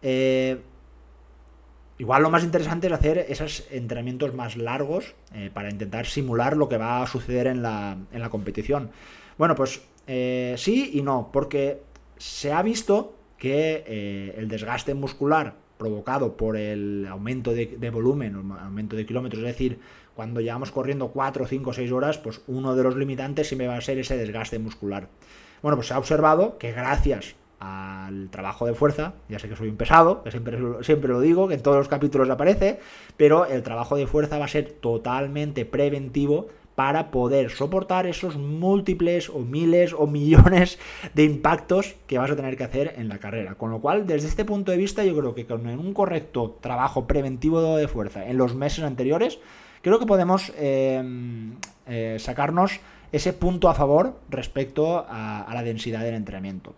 eh, 0.00 0.58
Igual 1.98 2.22
lo 2.22 2.30
más 2.30 2.42
interesante 2.42 2.86
es 2.86 2.92
hacer 2.92 3.26
esos 3.28 3.66
entrenamientos 3.70 4.34
más 4.34 4.56
largos 4.56 5.14
eh, 5.34 5.50
para 5.52 5.70
intentar 5.70 6.06
simular 6.06 6.56
lo 6.56 6.68
que 6.68 6.78
va 6.78 7.02
a 7.02 7.06
suceder 7.06 7.46
en 7.46 7.62
la, 7.62 7.96
competición. 8.30 8.90
Bueno, 9.38 9.54
pues 9.54 9.82
eh, 10.06 10.54
sí 10.56 10.90
y 10.94 11.02
no, 11.02 11.30
porque 11.32 11.82
se 12.16 12.52
ha 12.52 12.62
visto 12.62 13.14
que 13.36 13.84
eh, 13.86 14.34
el 14.36 14.48
desgaste 14.48 14.94
muscular 14.94 15.54
provocado 15.76 16.36
por 16.36 16.56
el 16.56 17.06
aumento 17.08 17.52
de, 17.52 17.66
de 17.66 17.90
volumen, 17.90 18.36
aumento 18.60 18.96
de 18.96 19.04
kilómetros, 19.04 19.42
es 19.42 19.48
decir, 19.48 19.80
cuando 20.14 20.40
llevamos 20.40 20.70
corriendo 20.70 21.08
4, 21.08 21.46
5, 21.46 21.72
6 21.72 21.92
horas, 21.92 22.18
pues 22.18 22.40
uno 22.46 22.76
de 22.76 22.82
los 22.82 22.96
limitantes 22.96 23.48
siempre 23.48 23.66
va 23.66 23.76
a 23.76 23.80
ser 23.80 23.98
ese 23.98 24.16
desgaste 24.16 24.58
muscular. 24.58 25.08
Bueno, 25.62 25.76
pues 25.76 25.88
se 25.88 25.94
ha 25.94 25.98
observado 25.98 26.58
que 26.58 26.72
gracias 26.72 27.34
al 27.62 28.28
trabajo 28.30 28.66
de 28.66 28.74
fuerza, 28.74 29.14
ya 29.28 29.38
sé 29.38 29.48
que 29.48 29.54
soy 29.54 29.68
un 29.68 29.76
pesado, 29.76 30.24
que 30.24 30.32
siempre, 30.32 30.58
siempre 30.82 31.08
lo 31.08 31.20
digo, 31.20 31.46
que 31.46 31.54
en 31.54 31.62
todos 31.62 31.76
los 31.76 31.86
capítulos 31.86 32.28
aparece, 32.28 32.80
pero 33.16 33.46
el 33.46 33.62
trabajo 33.62 33.96
de 33.96 34.08
fuerza 34.08 34.38
va 34.38 34.46
a 34.46 34.48
ser 34.48 34.72
totalmente 34.72 35.64
preventivo 35.64 36.48
para 36.74 37.12
poder 37.12 37.50
soportar 37.50 38.06
esos 38.06 38.36
múltiples 38.36 39.28
o 39.28 39.40
miles 39.40 39.92
o 39.92 40.06
millones 40.08 40.80
de 41.14 41.22
impactos 41.22 41.94
que 42.08 42.18
vas 42.18 42.32
a 42.32 42.36
tener 42.36 42.56
que 42.56 42.64
hacer 42.64 42.94
en 42.96 43.08
la 43.08 43.18
carrera. 43.18 43.54
Con 43.54 43.70
lo 43.70 43.80
cual, 43.80 44.08
desde 44.08 44.26
este 44.26 44.44
punto 44.44 44.72
de 44.72 44.78
vista, 44.78 45.04
yo 45.04 45.16
creo 45.16 45.34
que 45.34 45.46
con 45.46 45.64
un 45.66 45.94
correcto 45.94 46.58
trabajo 46.60 47.06
preventivo 47.06 47.76
de 47.76 47.86
fuerza 47.86 48.26
en 48.26 48.38
los 48.38 48.56
meses 48.56 48.82
anteriores, 48.82 49.38
creo 49.82 50.00
que 50.00 50.06
podemos 50.06 50.52
em, 50.58 51.54
eh, 51.86 52.16
sacarnos 52.18 52.80
ese 53.12 53.32
punto 53.34 53.68
a 53.68 53.74
favor 53.74 54.18
respecto 54.30 55.06
a 55.06 55.48
la 55.52 55.62
densidad 55.62 56.00
del 56.00 56.14
entrenamiento. 56.14 56.74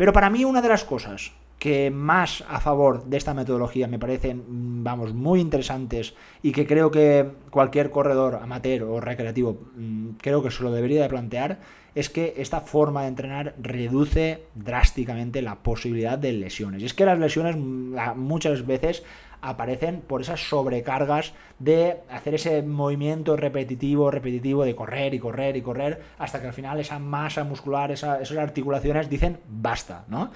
Pero 0.00 0.14
para 0.14 0.30
mí 0.30 0.46
una 0.46 0.62
de 0.62 0.68
las 0.70 0.82
cosas 0.82 1.30
que 1.60 1.90
más 1.90 2.42
a 2.48 2.58
favor 2.58 3.04
de 3.04 3.18
esta 3.18 3.34
metodología 3.34 3.86
me 3.86 3.98
parecen, 3.98 4.38
mm, 4.48 4.82
vamos, 4.82 5.12
muy 5.12 5.40
interesantes 5.40 6.14
y 6.42 6.52
que 6.52 6.66
creo 6.66 6.90
que 6.90 7.30
cualquier 7.50 7.90
corredor 7.90 8.40
amateur 8.42 8.82
o 8.84 8.98
recreativo 8.98 9.60
mm, 9.76 10.12
creo 10.22 10.42
que 10.42 10.50
se 10.50 10.62
lo 10.64 10.72
debería 10.72 11.02
de 11.02 11.08
plantear, 11.10 11.58
es 11.94 12.08
que 12.08 12.34
esta 12.38 12.62
forma 12.62 13.02
de 13.02 13.08
entrenar 13.08 13.54
reduce 13.60 14.44
drásticamente 14.54 15.42
la 15.42 15.56
posibilidad 15.56 16.16
de 16.16 16.32
lesiones. 16.32 16.82
Y 16.82 16.86
es 16.86 16.94
que 16.94 17.04
las 17.04 17.18
lesiones 17.18 17.56
mm, 17.56 18.16
muchas 18.16 18.66
veces 18.66 19.02
aparecen 19.42 20.00
por 20.00 20.22
esas 20.22 20.40
sobrecargas 20.40 21.34
de 21.58 21.98
hacer 22.10 22.36
ese 22.36 22.62
movimiento 22.62 23.36
repetitivo, 23.36 24.10
repetitivo 24.10 24.64
de 24.64 24.74
correr 24.74 25.12
y 25.12 25.18
correr 25.18 25.56
y 25.56 25.62
correr, 25.62 26.00
hasta 26.18 26.40
que 26.40 26.46
al 26.46 26.52
final 26.54 26.80
esa 26.80 26.98
masa 26.98 27.44
muscular, 27.44 27.90
esas 27.90 28.32
articulaciones 28.32 29.10
dicen 29.10 29.40
basta, 29.46 30.04
¿no? 30.08 30.30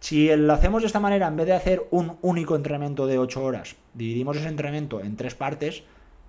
Si 0.00 0.34
lo 0.34 0.52
hacemos 0.54 0.82
de 0.82 0.86
esta 0.86 0.98
manera, 0.98 1.28
en 1.28 1.36
vez 1.36 1.46
de 1.46 1.52
hacer 1.52 1.86
un 1.90 2.16
único 2.22 2.56
entrenamiento 2.56 3.06
de 3.06 3.18
8 3.18 3.44
horas, 3.44 3.76
dividimos 3.92 4.38
ese 4.38 4.48
entrenamiento 4.48 5.00
en 5.00 5.14
tres 5.14 5.34
partes, 5.34 5.82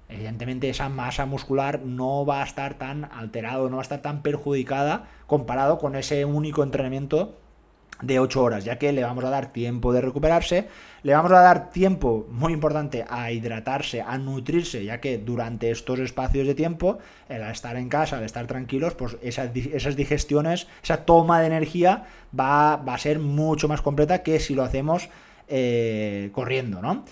evidentemente 0.10 0.70
esa 0.70 0.90
masa 0.90 1.26
muscular 1.26 1.80
no 1.80 2.26
va 2.26 2.42
a 2.42 2.46
estar 2.46 2.74
tan 2.78 3.06
alterado, 3.06 3.70
no 3.70 3.78
va 3.78 3.82
a 3.82 3.84
estar 3.84 4.02
tan 4.02 4.24
perjudicada 4.24 5.08
comparado 5.26 5.78
con 5.78 5.96
ese 5.96 6.26
único 6.26 6.64
entrenamiento 6.64 7.38
de 8.02 8.20
8 8.20 8.44
horas, 8.44 8.66
ya 8.66 8.78
que 8.78 8.92
le 8.92 9.04
vamos 9.04 9.24
a 9.24 9.30
dar 9.30 9.52
tiempo 9.52 9.94
de 9.94 10.02
recuperarse, 10.02 10.68
le 11.04 11.14
vamos 11.14 11.32
a 11.32 11.42
dar 11.42 11.72
tiempo, 11.72 12.28
muy 12.30 12.54
importante, 12.54 13.06
a 13.10 13.32
hidratarse, 13.32 14.02
a 14.02 14.18
nutrirse, 14.18 14.84
ya 14.84 15.00
que 15.00 15.18
durante 15.18 15.72
estos 15.72 16.00
espacios 16.00 16.48
de 16.48 16.56
tiempo, 16.56 17.00
el 17.30 17.42
estar 17.44 17.76
en 17.76 17.90
casa, 17.90 18.18
al 18.18 18.24
estar 18.24 18.46
tranquilos, 18.48 18.96
pues 18.96 19.18
esas, 19.22 19.56
esas 19.56 19.96
digestiones, 19.96 20.68
esa 20.84 21.06
toma 21.06 21.40
de 21.40 21.48
energía 21.48 22.06
va, 22.38 22.78
va, 22.78 22.94
a 22.96 22.98
ser 22.98 23.20
mucho 23.20 23.68
más 23.68 23.82
completa 23.82 24.24
que 24.24 24.40
si 24.40 24.54
lo 24.54 24.64
hacemos 24.64 25.10
eh, 25.48 26.30
corriendo, 26.34 26.82
¿no? 26.82 27.04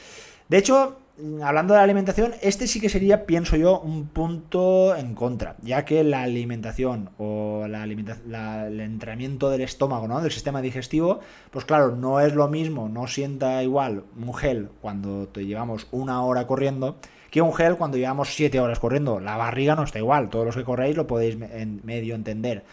De 0.48 0.58
hecho, 0.58 0.98
hablando 1.43 1.73
de 1.73 1.79
la 1.79 1.83
alimentación, 1.83 2.33
este 2.41 2.67
sí 2.67 2.79
que 2.79 2.89
sería, 2.89 3.25
pienso 3.25 3.55
yo, 3.55 3.79
un 3.79 4.07
punto 4.07 4.95
en 4.95 5.15
contra, 5.15 5.55
ya 5.61 5.85
que 5.85 6.03
la 6.03 6.23
alimentación 6.23 7.10
o 7.17 7.65
la 7.67 7.84
el 7.84 8.79
entrenamiento 8.79 9.49
del 9.49 9.62
estómago, 9.62 10.08
¿no? 10.08 10.21
Del 10.21 10.32
sistema 10.32 10.62
digestivo, 10.62 11.19
pues 11.51 11.65
claro, 11.65 11.95
no 11.95 12.19
es 12.19 12.34
lo 12.36 12.47
mismo, 12.47 12.89
no 12.89 13.08
sienta 13.08 13.62
igual 13.63 14.03
un 14.17 14.34
gel 14.34 14.69
cuando 14.82 15.27
te 15.27 15.45
llevamos 15.45 15.88
una 15.91 16.23
hora 16.23 16.47
corriendo 16.47 16.97
que 17.32 17.41
un 17.41 17.53
gel 17.53 17.77
cuando 17.77 17.97
llevamos 17.97 18.34
siete 18.34 18.60
horas 18.60 18.79
corriendo. 18.79 19.19
La 19.19 19.38
barriga 19.38 19.75
no 19.75 19.84
está 19.84 19.99
igual, 19.99 20.29
todos 20.29 20.45
los 20.45 20.55
que 20.55 20.63
corréis 20.63 20.97
lo 20.97 21.08
podéis 21.08 21.38
en 21.39 21.82
medio 21.84 22.15
entender. 22.15 22.63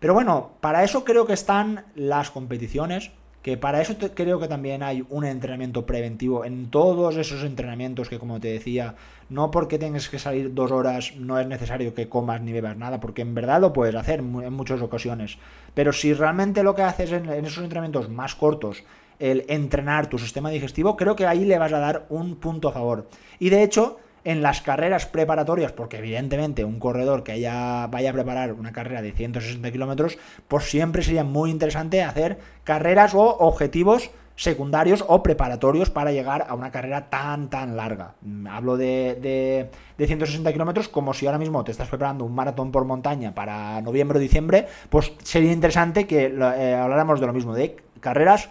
Pero 0.00 0.14
bueno, 0.14 0.52
para 0.60 0.84
eso 0.84 1.04
creo 1.04 1.26
que 1.26 1.32
están 1.32 1.84
las 1.94 2.30
competiciones, 2.30 3.10
que 3.42 3.56
para 3.56 3.80
eso 3.80 3.96
creo 4.14 4.40
que 4.40 4.48
también 4.48 4.82
hay 4.82 5.04
un 5.08 5.24
entrenamiento 5.24 5.86
preventivo 5.86 6.44
en 6.44 6.70
todos 6.70 7.16
esos 7.16 7.44
entrenamientos 7.44 8.08
que 8.08 8.18
como 8.18 8.40
te 8.40 8.48
decía, 8.48 8.96
no 9.28 9.50
porque 9.50 9.78
tengas 9.78 10.08
que 10.08 10.18
salir 10.18 10.54
dos 10.54 10.72
horas 10.72 11.14
no 11.16 11.38
es 11.38 11.46
necesario 11.46 11.94
que 11.94 12.08
comas 12.08 12.40
ni 12.40 12.52
bebas 12.52 12.76
nada, 12.76 13.00
porque 13.00 13.22
en 13.22 13.34
verdad 13.34 13.60
lo 13.60 13.72
puedes 13.72 13.94
hacer 13.94 14.20
en 14.20 14.52
muchas 14.52 14.82
ocasiones. 14.82 15.38
Pero 15.74 15.92
si 15.92 16.12
realmente 16.12 16.62
lo 16.62 16.74
que 16.74 16.82
haces 16.82 17.12
en, 17.12 17.28
en 17.30 17.44
esos 17.44 17.62
entrenamientos 17.62 18.08
más 18.08 18.34
cortos, 18.34 18.82
el 19.18 19.44
entrenar 19.48 20.08
tu 20.08 20.18
sistema 20.18 20.50
digestivo, 20.50 20.96
creo 20.96 21.16
que 21.16 21.26
ahí 21.26 21.44
le 21.44 21.58
vas 21.58 21.72
a 21.72 21.78
dar 21.78 22.06
un 22.08 22.36
punto 22.36 22.68
a 22.68 22.72
favor. 22.72 23.08
Y 23.38 23.50
de 23.50 23.62
hecho, 23.62 23.98
en 24.24 24.42
las 24.42 24.62
carreras 24.62 25.06
preparatorias, 25.06 25.72
porque 25.72 25.98
evidentemente 25.98 26.64
un 26.64 26.78
corredor 26.78 27.22
que 27.22 27.32
haya, 27.32 27.86
vaya 27.86 28.10
a 28.10 28.12
preparar 28.12 28.52
una 28.52 28.72
carrera 28.72 29.02
de 29.02 29.12
160 29.12 29.70
kilómetros, 29.70 30.18
pues 30.48 30.64
siempre 30.64 31.02
sería 31.02 31.24
muy 31.24 31.50
interesante 31.50 32.02
hacer 32.02 32.38
carreras 32.64 33.14
o 33.14 33.38
objetivos 33.38 34.10
secundarios 34.38 35.04
o 35.08 35.20
preparatorios 35.20 35.90
para 35.90 36.12
llegar 36.12 36.46
a 36.48 36.54
una 36.54 36.70
carrera 36.70 37.10
tan 37.10 37.50
tan 37.50 37.76
larga. 37.76 38.14
Mm, 38.22 38.46
hablo 38.46 38.76
de, 38.76 39.68
de, 39.96 40.06
160 40.06 40.52
kilómetros 40.52 40.88
como 40.88 41.12
si 41.12 41.26
ahora 41.26 41.38
mismo 41.38 41.64
te 41.64 41.72
estás 41.72 41.88
preparando 41.88 42.24
un 42.24 42.34
maratón 42.34 42.70
por 42.70 42.84
montaña 42.84 43.34
para 43.34 43.80
noviembre 43.82 44.18
o 44.18 44.20
diciembre, 44.20 44.68
pues 44.90 45.12
sería 45.24 45.52
interesante 45.52 46.06
que 46.06 46.26
eh, 46.26 46.74
habláramos 46.74 47.20
de 47.20 47.26
lo 47.26 47.32
mismo, 47.32 47.52
de 47.52 47.76
carreras 47.98 48.48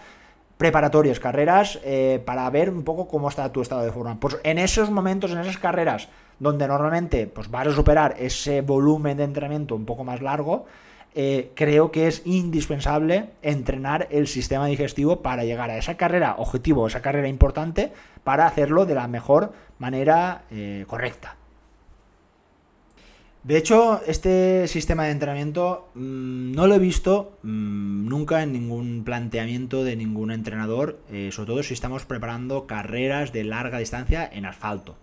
preparatorias, 0.58 1.20
carreras 1.20 1.78
eh, 1.84 2.20
para 2.26 2.50
ver 2.50 2.68
un 2.68 2.82
poco 2.82 3.08
cómo 3.08 3.28
está 3.28 3.50
tu 3.50 3.62
estado 3.62 3.82
de 3.82 3.92
forma. 3.92 4.18
Pues 4.20 4.38
en 4.42 4.58
esos 4.58 4.90
momentos, 4.90 5.30
en 5.30 5.38
esas 5.38 5.56
carreras 5.56 6.08
donde 6.38 6.68
normalmente 6.68 7.26
pues, 7.26 7.50
vas 7.50 7.68
a 7.68 7.72
superar 7.72 8.16
ese 8.18 8.60
volumen 8.60 9.16
de 9.16 9.24
entrenamiento 9.24 9.74
un 9.74 9.86
poco 9.86 10.04
más 10.04 10.20
largo, 10.20 10.66
eh, 11.14 11.52
creo 11.54 11.90
que 11.90 12.06
es 12.06 12.22
indispensable 12.26 13.30
entrenar 13.42 14.08
el 14.10 14.26
sistema 14.26 14.66
digestivo 14.66 15.22
para 15.22 15.44
llegar 15.44 15.70
a 15.70 15.78
esa 15.78 15.96
carrera 15.96 16.34
objetivo, 16.38 16.86
esa 16.86 17.02
carrera 17.02 17.28
importante, 17.28 17.92
para 18.24 18.46
hacerlo 18.46 18.84
de 18.84 18.94
la 18.94 19.08
mejor 19.08 19.52
manera 19.78 20.42
eh, 20.50 20.84
correcta. 20.86 21.36
De 23.48 23.56
hecho, 23.56 24.02
este 24.06 24.68
sistema 24.68 25.04
de 25.04 25.12
entrenamiento 25.12 25.88
mm, 25.94 26.52
no 26.52 26.66
lo 26.66 26.74
he 26.74 26.78
visto 26.78 27.38
mm, 27.42 28.06
nunca 28.06 28.42
en 28.42 28.52
ningún 28.52 29.04
planteamiento 29.04 29.84
de 29.84 29.96
ningún 29.96 30.32
entrenador, 30.32 30.98
eh, 31.10 31.30
sobre 31.32 31.46
todo 31.46 31.62
si 31.62 31.72
estamos 31.72 32.04
preparando 32.04 32.66
carreras 32.66 33.32
de 33.32 33.44
larga 33.44 33.78
distancia 33.78 34.28
en 34.30 34.44
asfalto. 34.44 34.98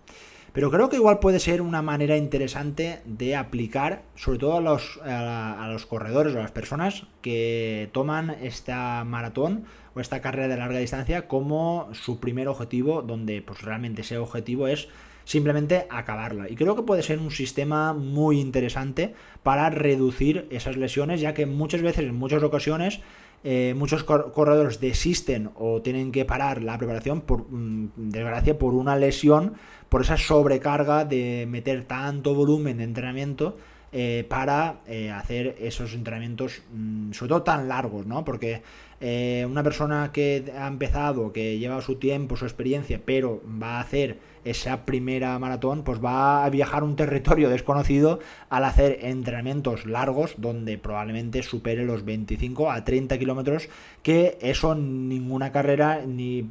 Pero 0.52 0.70
creo 0.70 0.88
que 0.88 0.94
igual 0.94 1.18
puede 1.18 1.40
ser 1.40 1.60
una 1.60 1.82
manera 1.82 2.16
interesante 2.16 3.00
de 3.04 3.34
aplicar, 3.34 4.04
sobre 4.14 4.38
todo 4.38 4.58
a 4.58 4.60
los, 4.60 5.00
a 5.02 5.68
los 5.72 5.84
corredores 5.84 6.32
o 6.32 6.38
a 6.38 6.42
las 6.42 6.52
personas 6.52 7.02
que 7.22 7.90
toman 7.90 8.30
esta 8.30 9.02
maratón 9.02 9.64
o 9.96 10.00
esta 10.00 10.20
carrera 10.20 10.46
de 10.46 10.56
larga 10.56 10.78
distancia 10.78 11.26
como 11.26 11.88
su 11.94 12.20
primer 12.20 12.46
objetivo, 12.46 13.02
donde 13.02 13.42
pues 13.42 13.62
realmente 13.62 14.02
ese 14.02 14.18
objetivo 14.18 14.68
es 14.68 14.88
simplemente 15.26 15.86
acabarla. 15.90 16.48
Y 16.48 16.54
creo 16.54 16.74
que 16.76 16.82
puede 16.82 17.02
ser 17.02 17.18
un 17.18 17.32
sistema 17.32 17.92
muy 17.92 18.40
interesante 18.40 19.12
para 19.42 19.68
reducir 19.68 20.46
esas 20.50 20.76
lesiones, 20.78 21.20
ya 21.20 21.34
que 21.34 21.44
muchas 21.44 21.82
veces, 21.82 22.04
en 22.06 22.14
muchas 22.14 22.42
ocasiones, 22.42 23.00
eh, 23.44 23.74
muchos 23.76 24.02
corredores 24.04 24.80
desisten 24.80 25.50
o 25.56 25.82
tienen 25.82 26.10
que 26.10 26.24
parar 26.24 26.62
la 26.62 26.78
preparación 26.78 27.20
por 27.20 27.46
mm, 27.50 27.90
desgracia 27.96 28.58
por 28.58 28.74
una 28.74 28.96
lesión, 28.96 29.54
por 29.88 30.02
esa 30.02 30.16
sobrecarga 30.16 31.04
de 31.04 31.46
meter 31.48 31.84
tanto 31.84 32.34
volumen 32.34 32.78
de 32.78 32.84
entrenamiento 32.84 33.56
eh, 33.92 34.24
para 34.28 34.80
eh, 34.86 35.10
hacer 35.10 35.56
esos 35.60 35.94
entrenamientos, 35.94 36.62
mm, 36.72 37.12
sobre 37.12 37.28
todo 37.30 37.42
tan 37.42 37.68
largos, 37.68 38.06
¿no? 38.06 38.24
Porque 38.24 38.62
una 38.98 39.62
persona 39.62 40.10
que 40.10 40.50
ha 40.58 40.66
empezado, 40.66 41.30
que 41.30 41.58
lleva 41.58 41.82
su 41.82 41.96
tiempo, 41.96 42.34
su 42.34 42.46
experiencia, 42.46 42.98
pero 43.04 43.42
va 43.62 43.76
a 43.76 43.80
hacer 43.80 44.18
esa 44.46 44.84
primera 44.84 45.38
maratón, 45.38 45.82
pues 45.82 46.02
va 46.02 46.44
a 46.44 46.50
viajar 46.50 46.84
un 46.84 46.96
territorio 46.96 47.50
desconocido 47.56 48.20
al 48.48 48.64
hacer 48.64 48.98
entrenamientos 49.02 49.86
largos 49.86 50.34
donde 50.38 50.78
probablemente 50.78 51.42
supere 51.42 51.84
los 51.84 52.04
25 52.04 52.70
a 52.70 52.84
30 52.84 53.18
kilómetros, 53.18 53.68
que 54.02 54.38
eso 54.40 54.74
ninguna 54.74 55.52
carrera 55.52 56.02
ni 56.06 56.48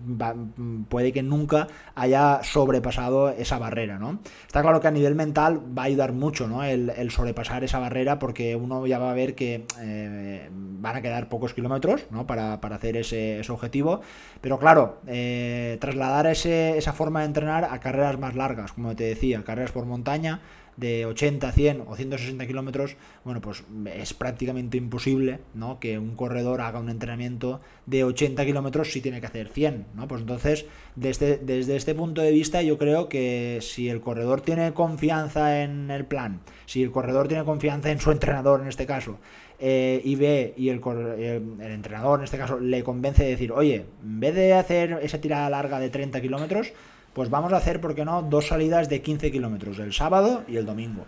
puede 0.90 1.14
que 1.14 1.24
nunca 1.24 1.68
haya 1.96 2.42
sobrepasado 2.44 3.30
esa 3.30 3.58
barrera, 3.60 3.98
¿no? 3.98 4.20
Está 4.46 4.62
claro 4.62 4.82
que 4.82 4.88
a 4.88 4.92
nivel 4.92 5.16
mental 5.16 5.62
va 5.78 5.84
a 5.84 5.86
ayudar 5.86 6.12
mucho, 6.14 6.48
¿no? 6.48 6.64
El, 6.64 7.12
sobrepasar 7.12 7.64
esa 7.64 7.80
barrera 7.80 8.20
porque 8.20 8.56
uno 8.56 8.86
ya 8.88 9.00
va 9.00 9.12
a 9.12 9.14
ver 9.14 9.36
que 9.36 9.66
eh, 9.80 10.50
van 10.52 10.96
a 10.96 11.02
quedar 11.02 11.30
pocos 11.30 11.54
kilómetros, 11.54 12.06
¿no? 12.12 12.28
Para, 12.28 12.56
hacer 12.56 12.98
ese, 12.98 13.42
objetivo, 13.50 14.02
pero 14.42 14.60
claro, 14.60 15.00
eh, 15.08 15.78
trasladar 15.80 16.28
ese, 16.28 16.78
esa 16.78 16.94
forma 16.94 17.22
de 17.22 17.28
entrenar 17.28 17.64
a 17.64 17.80
carreras 17.86 18.18
más 18.18 18.34
largas, 18.34 18.72
como 18.72 18.96
te 18.96 19.04
decía, 19.04 19.44
carreras 19.44 19.72
por 19.72 19.86
montaña, 19.86 20.42
de 20.76 21.06
80, 21.06 21.52
100 21.52 21.84
o 21.88 21.96
160 21.96 22.48
kilómetros, 22.48 22.98
bueno, 23.24 23.42
pues 23.42 23.64
es 23.94 24.16
prácticamente 24.16 24.76
imposible, 24.78 25.40
¿no? 25.54 25.80
Que 25.80 26.00
un 26.00 26.16
corredor 26.16 26.62
haga 26.62 26.80
un 26.80 26.90
entrenamiento 26.90 27.62
de 27.86 28.04
80 28.04 28.44
kilómetros 28.44 28.92
si 28.92 29.02
tiene 29.02 29.22
que 29.22 29.28
hacer 29.28 29.50
100, 29.50 29.86
¿no? 29.94 30.08
Pues 30.08 30.22
entonces, 30.22 30.66
desde, 30.96 31.38
desde 31.38 31.76
este 31.76 31.94
punto 31.94 32.22
de 32.22 32.32
vista, 32.32 32.64
yo 32.64 32.80
creo 32.80 33.08
que 33.08 33.60
si 33.62 33.88
el 33.88 34.02
corredor 34.02 34.42
tiene 34.42 34.74
confianza 34.74 35.62
en 35.62 35.92
el 35.92 36.06
plan, 36.06 36.42
si 36.66 36.82
el 36.82 36.90
corredor 36.90 37.28
tiene 37.28 37.44
confianza 37.44 37.92
en 37.92 38.00
su 38.00 38.12
entrenador 38.12 38.62
en 38.62 38.68
este 38.68 38.88
caso, 38.88 39.20
eh, 39.60 40.02
y 40.04 40.16
ve 40.16 40.56
y 40.58 40.70
el, 40.70 40.82
eh, 41.18 41.40
el, 41.60 41.72
entrenador 41.72 42.20
en 42.20 42.26
este 42.26 42.38
caso 42.40 42.60
le 42.60 42.84
convence 42.84 43.24
de 43.24 43.30
decir, 43.30 43.52
oye, 43.52 43.86
en 44.04 44.20
vez 44.20 44.34
de 44.34 44.54
hacer 44.54 45.00
esa 45.04 45.22
tirada 45.22 45.50
larga 45.50 45.80
de 45.80 45.90
30 45.90 46.20
kilómetros, 46.20 46.74
pues 47.16 47.30
vamos 47.30 47.54
a 47.54 47.58
hacer, 47.58 47.80
¿por 47.80 47.96
qué 47.96 48.04
no?, 48.04 48.22
dos 48.22 48.48
salidas 48.50 48.90
de 48.90 49.02
15 49.02 49.32
kilómetros, 49.32 49.80
el 49.80 49.94
sábado 49.94 50.44
y 50.50 50.58
el 50.58 50.66
domingo. 50.66 51.06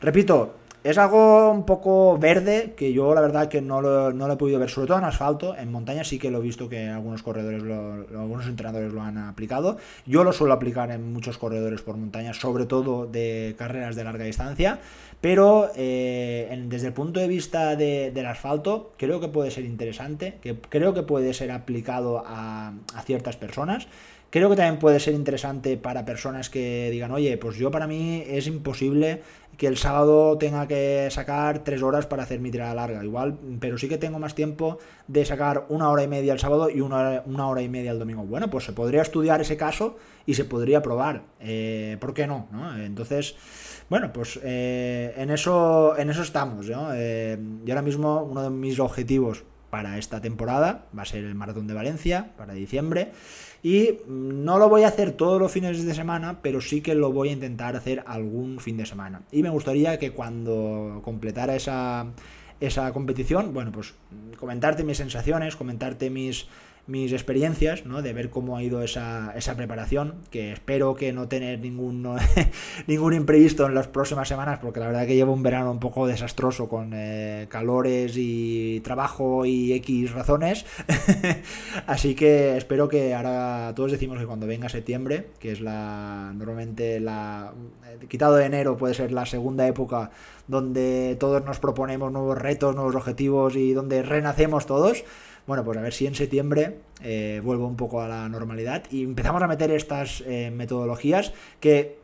Repito, 0.00 0.54
es 0.84 0.96
algo 0.96 1.50
un 1.50 1.66
poco 1.66 2.18
verde 2.18 2.74
que 2.76 2.92
yo 2.92 3.12
la 3.12 3.20
verdad 3.20 3.48
que 3.48 3.60
no 3.60 3.80
lo, 3.80 4.12
no 4.12 4.28
lo, 4.28 4.34
he 4.34 4.36
podido 4.36 4.60
ver, 4.60 4.70
sobre 4.70 4.86
todo 4.86 4.98
en 4.98 5.04
asfalto. 5.04 5.56
En 5.56 5.72
montaña 5.72 6.04
sí 6.04 6.18
que 6.18 6.30
lo 6.30 6.38
he 6.38 6.42
visto 6.42 6.68
que 6.68 6.88
algunos 6.88 7.22
corredores, 7.22 7.62
algunos 8.14 8.46
entrenadores 8.46 8.92
lo 8.92 9.02
han 9.02 9.18
aplicado. 9.18 9.78
Yo 10.06 10.22
lo 10.22 10.32
suelo 10.32 10.54
aplicar 10.54 10.90
en 10.92 11.12
muchos 11.12 11.36
corredores 11.36 11.82
por 11.82 11.96
montaña, 11.96 12.32
sobre 12.32 12.66
todo 12.66 13.06
de 13.06 13.56
carreras 13.58 13.96
de 13.96 14.04
larga 14.04 14.24
distancia. 14.24 14.78
Pero 15.20 15.72
eh, 15.74 16.64
desde 16.68 16.86
el 16.86 16.92
punto 16.92 17.18
de 17.18 17.26
vista 17.26 17.74
del 17.74 18.26
asfalto, 18.26 18.92
creo 18.96 19.18
que 19.18 19.26
puede 19.26 19.50
ser 19.50 19.64
interesante, 19.64 20.38
que 20.40 20.56
creo 20.60 20.94
que 20.94 21.02
puede 21.02 21.34
ser 21.34 21.50
aplicado 21.50 22.22
a, 22.24 22.72
a 22.94 23.02
ciertas 23.02 23.36
personas. 23.36 23.88
Creo 24.30 24.50
que 24.50 24.56
también 24.56 24.78
puede 24.78 25.00
ser 25.00 25.14
interesante 25.14 25.78
para 25.78 26.04
personas 26.04 26.50
que 26.50 26.90
digan, 26.90 27.12
oye, 27.12 27.38
pues 27.38 27.56
yo 27.56 27.70
para 27.70 27.86
mí 27.86 28.22
es 28.26 28.46
imposible 28.46 29.22
que 29.56 29.66
el 29.66 29.78
sábado 29.78 30.36
tenga 30.36 30.68
que 30.68 31.08
sacar 31.10 31.64
tres 31.64 31.82
horas 31.82 32.06
para 32.06 32.24
hacer 32.24 32.38
mi 32.38 32.50
tirada 32.50 32.74
larga, 32.74 33.02
igual, 33.02 33.38
pero 33.58 33.78
sí 33.78 33.88
que 33.88 33.96
tengo 33.96 34.18
más 34.18 34.34
tiempo 34.34 34.78
de 35.08 35.24
sacar 35.24 35.64
una 35.70 35.88
hora 35.90 36.02
y 36.02 36.08
media 36.08 36.34
el 36.34 36.38
sábado 36.38 36.68
y 36.70 36.80
una 36.80 37.22
una 37.26 37.48
hora 37.48 37.62
y 37.62 37.68
media 37.68 37.90
el 37.90 37.98
domingo. 37.98 38.22
Bueno, 38.24 38.50
pues 38.50 38.64
se 38.64 38.72
podría 38.72 39.02
estudiar 39.02 39.40
ese 39.40 39.56
caso 39.56 39.96
y 40.26 40.34
se 40.34 40.44
podría 40.44 40.82
probar. 40.82 41.22
Eh, 41.40 41.96
¿Por 41.98 42.12
qué 42.12 42.26
no? 42.26 42.48
Entonces, 42.78 43.34
bueno, 43.88 44.12
pues 44.12 44.38
eh, 44.44 45.14
en, 45.16 45.30
eso, 45.30 45.98
en 45.98 46.10
eso 46.10 46.22
estamos. 46.22 46.68
¿no? 46.68 46.90
Eh, 46.94 47.38
y 47.64 47.70
ahora 47.70 47.82
mismo 47.82 48.22
uno 48.22 48.42
de 48.42 48.50
mis 48.50 48.78
objetivos 48.78 49.44
para 49.70 49.98
esta 49.98 50.20
temporada 50.20 50.86
va 50.96 51.02
a 51.02 51.06
ser 51.06 51.24
el 51.24 51.34
Maratón 51.34 51.66
de 51.66 51.74
Valencia, 51.74 52.30
para 52.36 52.54
diciembre. 52.54 53.12
Y 53.62 53.98
no 54.06 54.58
lo 54.58 54.68
voy 54.68 54.84
a 54.84 54.88
hacer 54.88 55.12
todos 55.12 55.40
los 55.40 55.50
fines 55.50 55.84
de 55.84 55.94
semana, 55.94 56.38
pero 56.42 56.60
sí 56.60 56.80
que 56.80 56.94
lo 56.94 57.12
voy 57.12 57.30
a 57.30 57.32
intentar 57.32 57.76
hacer 57.76 58.04
algún 58.06 58.60
fin 58.60 58.76
de 58.76 58.86
semana. 58.86 59.22
Y 59.32 59.42
me 59.42 59.50
gustaría 59.50 59.98
que 59.98 60.12
cuando 60.12 61.00
completara 61.04 61.56
esa, 61.56 62.06
esa 62.60 62.92
competición, 62.92 63.52
bueno, 63.52 63.72
pues 63.72 63.94
comentarte 64.38 64.84
mis 64.84 64.98
sensaciones, 64.98 65.56
comentarte 65.56 66.08
mis 66.08 66.46
mis 66.88 67.12
experiencias, 67.12 67.84
¿no? 67.84 68.02
De 68.02 68.12
ver 68.12 68.30
cómo 68.30 68.56
ha 68.56 68.62
ido 68.62 68.82
esa, 68.82 69.32
esa 69.36 69.54
preparación, 69.56 70.16
que 70.30 70.52
espero 70.52 70.94
que 70.94 71.12
no 71.12 71.28
tener 71.28 71.60
ningún, 71.60 72.08
ningún 72.86 73.14
imprevisto 73.14 73.66
en 73.66 73.74
las 73.74 73.88
próximas 73.88 74.26
semanas, 74.26 74.58
porque 74.60 74.80
la 74.80 74.86
verdad 74.86 75.06
que 75.06 75.14
llevo 75.14 75.32
un 75.34 75.42
verano 75.42 75.70
un 75.70 75.80
poco 75.80 76.06
desastroso 76.06 76.68
con 76.68 76.92
eh, 76.94 77.46
calores 77.50 78.14
y 78.16 78.80
trabajo 78.80 79.44
y 79.44 79.74
X 79.74 80.12
razones. 80.12 80.64
Así 81.86 82.14
que 82.14 82.56
espero 82.56 82.88
que 82.88 83.14
ahora 83.14 83.72
todos 83.76 83.92
decimos 83.92 84.18
que 84.18 84.26
cuando 84.26 84.46
venga 84.46 84.68
septiembre, 84.68 85.28
que 85.38 85.52
es 85.52 85.60
la 85.60 86.32
normalmente 86.34 87.00
la 87.00 87.52
quitado 88.08 88.36
de 88.36 88.46
enero 88.46 88.76
puede 88.76 88.94
ser 88.94 89.12
la 89.12 89.26
segunda 89.26 89.66
época 89.66 90.10
donde 90.46 91.16
todos 91.20 91.44
nos 91.44 91.58
proponemos 91.58 92.10
nuevos 92.10 92.38
retos, 92.38 92.74
nuevos 92.74 92.94
objetivos 92.94 93.54
y 93.56 93.74
donde 93.74 94.02
renacemos 94.02 94.66
todos. 94.66 95.04
Bueno, 95.48 95.64
pues 95.64 95.78
a 95.78 95.80
ver 95.80 95.94
si 95.94 96.06
en 96.06 96.14
septiembre 96.14 96.76
eh, 97.02 97.40
vuelvo 97.42 97.66
un 97.66 97.76
poco 97.76 98.02
a 98.02 98.06
la 98.06 98.28
normalidad 98.28 98.82
y 98.90 99.02
empezamos 99.02 99.42
a 99.42 99.46
meter 99.46 99.70
estas 99.70 100.22
eh, 100.26 100.50
metodologías 100.54 101.32
que, 101.58 101.96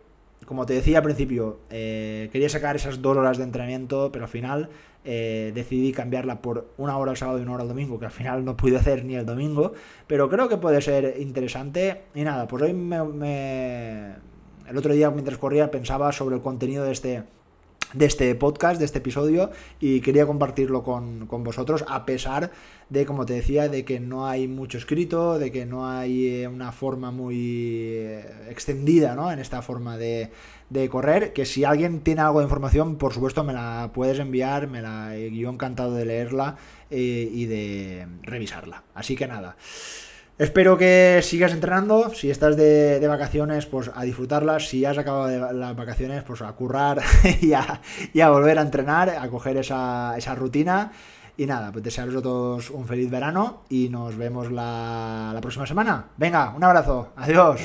como 0.47 0.65
te 0.65 0.73
decía 0.73 0.97
al 0.97 1.05
principio, 1.05 1.59
eh, 1.69 2.31
quería 2.33 2.49
sacar 2.49 2.75
esas 2.75 3.03
dos 3.03 3.19
horas 3.19 3.37
de 3.37 3.45
entrenamiento, 3.45 4.11
pero 4.11 4.25
al 4.25 4.31
final 4.31 4.71
decidí 5.05 5.93
cambiarla 5.93 6.41
por 6.41 6.69
una 6.79 6.97
hora 6.97 7.11
el 7.11 7.19
sábado 7.19 7.39
y 7.39 7.43
una 7.43 7.53
hora 7.53 7.65
el 7.65 7.69
domingo, 7.69 7.99
que 7.99 8.07
al 8.07 8.11
final 8.11 8.47
no 8.47 8.57
pude 8.57 8.79
hacer 8.79 9.05
ni 9.05 9.15
el 9.15 9.27
domingo, 9.27 9.75
pero 10.07 10.31
creo 10.31 10.49
que 10.49 10.57
puede 10.57 10.81
ser 10.81 11.17
interesante. 11.21 12.05
Y 12.15 12.23
nada, 12.23 12.49
pues 12.49 12.63
hoy 12.63 12.73
me... 12.73 14.15
el 14.67 14.79
otro 14.79 14.95
día 14.95 15.11
mientras 15.11 15.37
corría 15.37 15.71
pensaba 15.71 16.11
sobre 16.13 16.37
el 16.37 16.41
contenido 16.41 16.85
de 16.85 16.93
este 16.93 17.25
de 17.95 18.07
este 18.07 18.35
podcast, 18.35 18.79
de 18.79 18.85
este 18.85 18.99
episodio, 18.99 19.51
y 19.81 20.01
quería 20.01 20.27
compartirlo 20.27 20.83
con, 20.83 21.27
vosotros, 21.29 21.85
a 21.89 22.05
pesar 22.05 22.51
de, 22.91 23.07
como 23.07 23.25
te 23.25 23.35
decía, 23.35 23.69
de 23.69 23.85
que 23.85 24.01
no 24.01 24.27
hay 24.27 24.49
mucho 24.49 24.79
escrito, 24.79 25.39
de 25.39 25.51
que 25.51 25.65
no 25.65 25.89
hay 25.89 26.27
eh, 26.29 26.49
una 26.49 26.73
forma 26.73 27.11
muy 27.11 27.37
eh, 27.39 28.25
extendida 28.51 29.15
¿no? 29.15 29.33
en 29.33 29.39
esta 29.39 29.63
forma 29.63 29.97
de, 29.97 30.31
de 30.71 30.89
correr, 30.89 31.33
que 31.33 31.47
si 31.47 31.65
alguien 31.65 32.01
tiene 32.01 32.21
algo 32.21 32.41
de 32.41 32.45
información, 32.45 32.97
por 32.97 33.13
supuesto 33.13 33.45
me 33.45 33.53
la 33.53 33.91
puedes 33.95 34.19
enviar, 34.19 34.67
me 34.69 34.83
la 34.83 35.17
yo 35.17 35.51
encantado 35.51 35.95
de 35.95 36.05
leerla 36.05 36.57
eh, 36.91 37.29
y 37.33 37.47
de 37.47 38.07
revisarla. 38.23 38.83
Así 38.95 39.17
que 39.17 39.27
nada. 39.27 39.57
Espero 40.39 40.77
que 40.77 41.21
sigas 41.23 41.53
entrenando. 41.53 42.13
Si 42.13 42.31
estás 42.31 42.57
de, 42.57 43.05
vacaciones, 43.07 43.67
pues 43.67 43.91
a 43.95 44.03
disfrutarlas. 44.03 44.69
Si 44.69 44.85
has 44.85 44.99
acabado 44.99 45.27
de 45.27 45.39
las 45.55 45.77
vacaciones, 45.77 46.25
pues 46.25 46.43
a 46.43 46.53
currar 46.53 47.01
y, 47.41 47.53
a, 47.53 48.31
volver 48.31 48.59
a 48.59 48.63
entrenar, 48.63 49.11
a 49.11 49.29
coger 49.29 49.59
esa, 49.59 50.35
rutina. 50.35 50.93
Y 51.37 51.47
nada, 51.47 51.73
pues 51.73 51.85
desearos 51.85 52.17
a 52.17 52.23
todos 52.23 52.71
un 52.71 52.87
feliz 52.87 53.11
verano 53.11 53.63
y 53.69 53.89
nos 53.89 54.17
vemos 54.17 54.51
la 54.51 55.39
próxima 55.41 55.67
semana. 55.67 56.07
Venga, 56.17 56.53
un 56.57 56.63
abrazo. 56.63 57.09
Adiós. 57.17 57.61